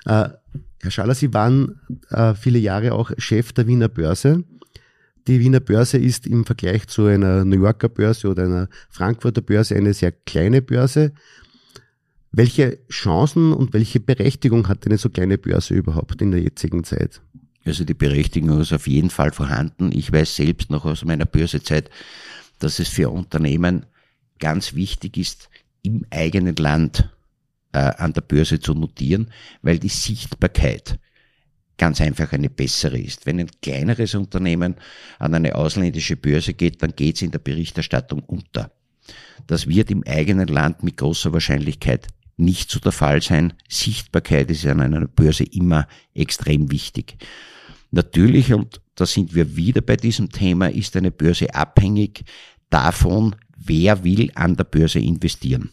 Äh, 0.06 0.30
Herr 0.80 0.92
Schaller, 0.92 1.14
Sie 1.14 1.34
waren 1.34 1.80
äh, 2.10 2.34
viele 2.34 2.60
Jahre 2.60 2.94
auch 2.94 3.12
Chef 3.18 3.54
der 3.54 3.68
Wiener 3.68 3.88
Börse. 3.88 4.44
Die 5.28 5.40
Wiener 5.40 5.60
Börse 5.60 5.98
ist 5.98 6.26
im 6.26 6.46
Vergleich 6.46 6.88
zu 6.88 7.06
einer 7.06 7.46
New 7.46 7.62
Yorker 7.62 7.90
Börse 7.90 8.28
oder 8.28 8.44
einer 8.46 8.70
Frankfurter 8.90 9.42
Börse 9.42 9.76
eine 9.76 9.94
sehr 9.94 10.12
kleine 10.12 10.62
Börse. 10.62 11.14
Welche 12.32 12.80
Chancen 12.90 13.54
und 13.54 13.74
welche 13.74 14.00
Berechtigung 14.00 14.68
hat 14.68 14.86
eine 14.86 14.98
so 14.98 15.10
kleine 15.10 15.38
Börse 15.38 15.76
überhaupt 15.76 16.22
in 16.22 16.32
der 16.32 16.42
jetzigen 16.42 16.84
Zeit? 16.84 17.22
Also 17.66 17.84
die 17.84 17.94
Berechtigung 17.94 18.60
ist 18.62 18.74
auf 18.74 18.88
jeden 18.88 19.10
Fall 19.10 19.32
vorhanden. 19.32 19.92
Ich 19.92 20.12
weiß 20.12 20.36
selbst 20.36 20.72
noch 20.72 20.86
aus 20.86 21.06
meiner 21.06 21.26
Börsezeit, 21.26 21.92
dass 22.58 22.80
es 22.80 22.90
für 22.90 23.10
Unternehmen 23.10 23.86
ganz 24.40 24.74
wichtig 24.74 25.18
ist, 25.18 25.50
im 25.84 26.06
eigenen 26.10 26.56
Land 26.56 27.10
äh, 27.74 27.80
an 27.80 28.14
der 28.14 28.22
Börse 28.22 28.60
zu 28.60 28.74
notieren, 28.74 29.32
weil 29.62 29.78
die 29.78 29.90
Sichtbarkeit 29.90 31.00
ganz 31.82 32.00
einfach 32.00 32.32
eine 32.32 32.52
bessere 32.52 33.00
ist. 33.00 33.26
Wenn 33.26 33.40
ein 33.40 33.50
kleineres 33.60 34.14
Unternehmen 34.14 34.76
an 35.18 35.34
eine 35.34 35.56
ausländische 35.56 36.16
Börse 36.16 36.54
geht, 36.54 36.84
dann 36.84 36.96
geht 36.96 37.16
es 37.16 37.24
in 37.24 37.32
der 37.32 37.40
Berichterstattung 37.40 38.20
unter. 38.20 38.72
Das 39.48 39.66
wird 39.66 39.90
im 39.90 40.04
eigenen 40.06 40.48
Land 40.48 40.84
mit 40.84 40.98
großer 40.98 41.34
Wahrscheinlichkeit 41.34 42.06
nicht 42.38 42.70
so 42.70 42.80
der 42.80 42.92
Fall 42.92 43.24
sein. 43.24 43.54
Sichtbarkeit 43.68 44.52
ist 44.52 44.64
an 44.68 44.80
einer 44.80 45.08
Börse 45.08 45.44
immer 45.44 45.88
extrem 46.14 46.72
wichtig. 46.72 47.18
Natürlich, 47.90 48.54
und 48.54 48.80
da 48.94 49.08
sind 49.08 49.34
wir 49.34 49.56
wieder 49.56 49.82
bei 49.82 49.96
diesem 49.96 50.30
Thema, 50.30 50.68
ist 50.68 50.96
eine 50.96 51.10
Börse 51.10 51.52
abhängig 51.56 52.26
davon, 52.70 53.36
wer 53.58 54.04
will 54.04 54.32
an 54.36 54.56
der 54.56 54.66
Börse 54.66 55.00
investieren. 55.00 55.72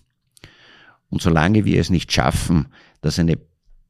Und 1.10 1.20
solange 1.20 1.66
wir 1.66 1.78
es 1.78 1.90
nicht 1.90 2.10
schaffen, 2.10 2.68
dass 3.02 3.18
eine 3.18 3.36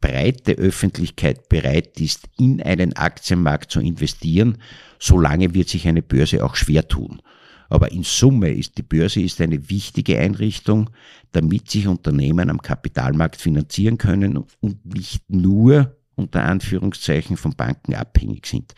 breite 0.01 0.53
Öffentlichkeit 0.53 1.49
bereit 1.49 2.01
ist, 2.01 2.29
in 2.39 2.63
einen 2.63 2.95
Aktienmarkt 2.95 3.71
zu 3.71 3.81
investieren, 3.81 4.59
solange 4.99 5.55
wird 5.55 5.69
sich 5.69 5.89
eine 5.89 6.03
Börse 6.03 6.45
auch 6.45 6.55
schwer 6.55 6.87
tun. 6.87 7.21
Aber 7.69 7.93
in 7.93 8.03
Summe 8.03 8.51
ist 8.51 8.79
die 8.79 8.83
Börse 8.83 9.21
ist 9.21 9.41
eine 9.41 9.69
wichtige 9.69 10.19
Einrichtung, 10.19 10.91
damit 11.33 11.71
sich 11.71 11.87
Unternehmen 11.87 12.49
am 12.49 12.63
Kapitalmarkt 12.63 13.41
finanzieren 13.41 13.99
können 13.99 14.45
und 14.61 14.95
nicht 14.95 15.29
nur 15.29 15.97
unter 16.15 16.45
Anführungszeichen 16.45 17.37
von 17.37 17.55
Banken 17.55 17.95
abhängig 17.95 18.47
sind. 18.47 18.75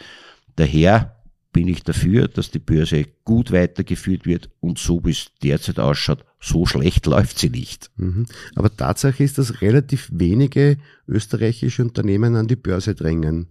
Daher 0.57 1.20
bin 1.53 1.69
ich 1.69 1.83
dafür, 1.83 2.29
dass 2.29 2.51
die 2.51 2.59
Börse 2.59 3.07
gut 3.25 3.51
weitergeführt 3.51 4.25
wird 4.25 4.51
und 4.61 4.79
so 4.79 5.05
wie 5.05 5.11
es 5.11 5.33
derzeit 5.43 5.79
ausschaut, 5.79 6.25
so 6.39 6.67
schlecht 6.67 7.07
läuft 7.07 7.39
sie 7.39 7.51
nicht. 7.51 7.91
Mhm. 7.97 8.27
Aber 8.55 8.75
Tatsache 8.75 9.23
ist, 9.23 9.39
dass 9.39 9.61
relativ 9.61 10.09
wenige 10.13 10.79
österreichische 11.09 11.83
Unternehmen 11.83 12.37
an 12.37 12.47
die 12.47 12.57
Börse 12.57 12.95
drängen. 12.95 13.49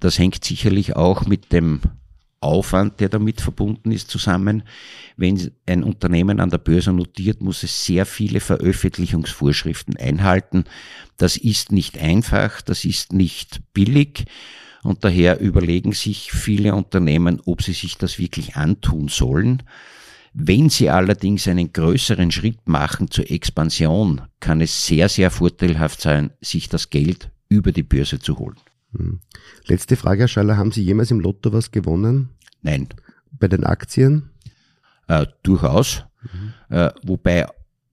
Das 0.00 0.18
hängt 0.18 0.44
sicherlich 0.44 0.96
auch 0.96 1.26
mit 1.26 1.52
dem 1.52 1.80
Aufwand, 2.40 3.00
der 3.00 3.08
damit 3.08 3.40
verbunden 3.40 3.92
ist, 3.92 4.10
zusammen. 4.10 4.62
Wenn 5.16 5.50
ein 5.66 5.82
Unternehmen 5.82 6.40
an 6.40 6.50
der 6.50 6.58
Börse 6.58 6.92
notiert, 6.92 7.40
muss 7.40 7.62
es 7.62 7.84
sehr 7.84 8.06
viele 8.06 8.40
Veröffentlichungsvorschriften 8.40 9.96
einhalten. 9.96 10.64
Das 11.16 11.36
ist 11.36 11.72
nicht 11.72 11.98
einfach, 11.98 12.60
das 12.60 12.84
ist 12.84 13.12
nicht 13.12 13.60
billig 13.72 14.26
und 14.86 15.04
daher 15.04 15.40
überlegen 15.40 15.92
sich 15.92 16.32
viele 16.32 16.74
Unternehmen, 16.74 17.40
ob 17.44 17.62
sie 17.62 17.72
sich 17.72 17.98
das 17.98 18.18
wirklich 18.18 18.56
antun 18.56 19.08
sollen. 19.08 19.62
Wenn 20.38 20.68
Sie 20.68 20.90
allerdings 20.90 21.48
einen 21.48 21.72
größeren 21.72 22.30
Schritt 22.30 22.68
machen 22.68 23.10
zur 23.10 23.30
Expansion, 23.30 24.20
kann 24.38 24.60
es 24.60 24.86
sehr, 24.86 25.08
sehr 25.08 25.30
vorteilhaft 25.30 26.02
sein, 26.02 26.30
sich 26.42 26.68
das 26.68 26.90
Geld 26.90 27.30
über 27.48 27.72
die 27.72 27.82
Börse 27.82 28.18
zu 28.18 28.38
holen. 28.38 28.56
Hm. 28.94 29.20
Letzte 29.66 29.96
Frage, 29.96 30.20
Herr 30.20 30.28
Schaller, 30.28 30.58
haben 30.58 30.72
Sie 30.72 30.82
jemals 30.82 31.10
im 31.10 31.20
Lotto 31.20 31.52
was 31.52 31.70
gewonnen? 31.70 32.28
Nein. 32.62 32.88
Bei 33.32 33.48
den 33.48 33.64
Aktien? 33.64 34.30
Äh, 35.08 35.26
durchaus. 35.42 36.04
Mhm. 36.22 36.76
Äh, 36.76 36.90
wobei 37.02 37.46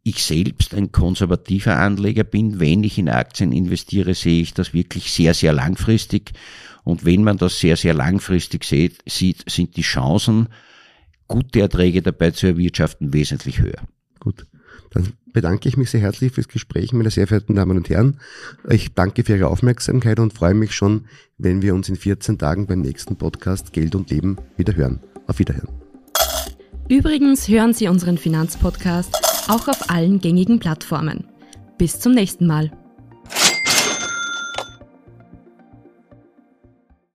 ich 0.04 0.24
selbst 0.24 0.74
ein 0.74 0.92
konservativer 0.92 1.78
Anleger 1.78 2.26
bin. 2.26 2.60
Wenn 2.60 2.84
ich 2.84 2.98
in 2.98 3.10
Aktien 3.10 3.52
investiere, 3.52 4.14
sehe 4.14 4.42
ich 4.42 4.54
das 4.54 4.74
wirklich 4.74 5.12
sehr, 5.12 5.34
sehr 5.34 5.54
langfristig 5.54 6.34
und 6.84 7.06
wenn 7.06 7.24
man 7.24 7.38
das 7.38 7.60
sehr, 7.60 7.78
sehr 7.78 7.94
langfristig 7.94 8.64
sieht, 8.64 8.98
sieht 9.08 9.50
sind 9.50 9.78
die 9.78 9.82
Chancen, 9.82 10.50
gute 11.28 11.62
Erträge 11.62 12.02
dabei 12.02 12.32
zu 12.32 12.48
erwirtschaften, 12.48 13.14
wesentlich 13.14 13.60
höher. 13.60 13.82
Gut. 14.20 14.46
Dann 14.92 15.14
bedanke 15.34 15.68
ich 15.68 15.78
mich 15.78 15.90
sehr 15.90 16.02
herzlich 16.02 16.34
fürs 16.34 16.48
Gespräch, 16.48 16.94
meine 16.94 17.10
sehr 17.10 17.28
verehrten 17.28 17.56
Damen 17.56 17.78
und 17.78 17.90
Herren. 17.90 18.20
Ich 18.70 18.94
danke 18.94 19.24
für 19.24 19.36
Ihre 19.36 19.48
Aufmerksamkeit 19.48 20.20
und 20.20 20.34
freue 20.34 20.54
mich 20.54 20.74
schon, 20.74 21.06
wenn 21.38 21.62
wir 21.62 21.74
uns 21.74 21.90
in 21.90 21.96
14 21.96 22.38
Tagen 22.38 22.68
beim 22.68 22.82
nächsten 22.82 23.16
Podcast 23.16 23.74
Geld 23.74 23.96
und 23.96 24.12
Leben 24.12 24.38
wieder 24.58 24.76
hören. 24.76 25.00
Auf 25.26 25.40
Wiederhören. 25.40 25.70
Übrigens 26.90 27.48
hören 27.48 27.74
Sie 27.74 27.88
unseren 27.88 28.18
Finanzpodcast 28.18 29.50
auch 29.50 29.68
auf 29.68 29.90
allen 29.90 30.20
gängigen 30.20 30.60
Plattformen. 30.60 31.26
Bis 31.78 32.00
zum 32.00 32.14
nächsten 32.14 32.46
Mal. 32.46 32.72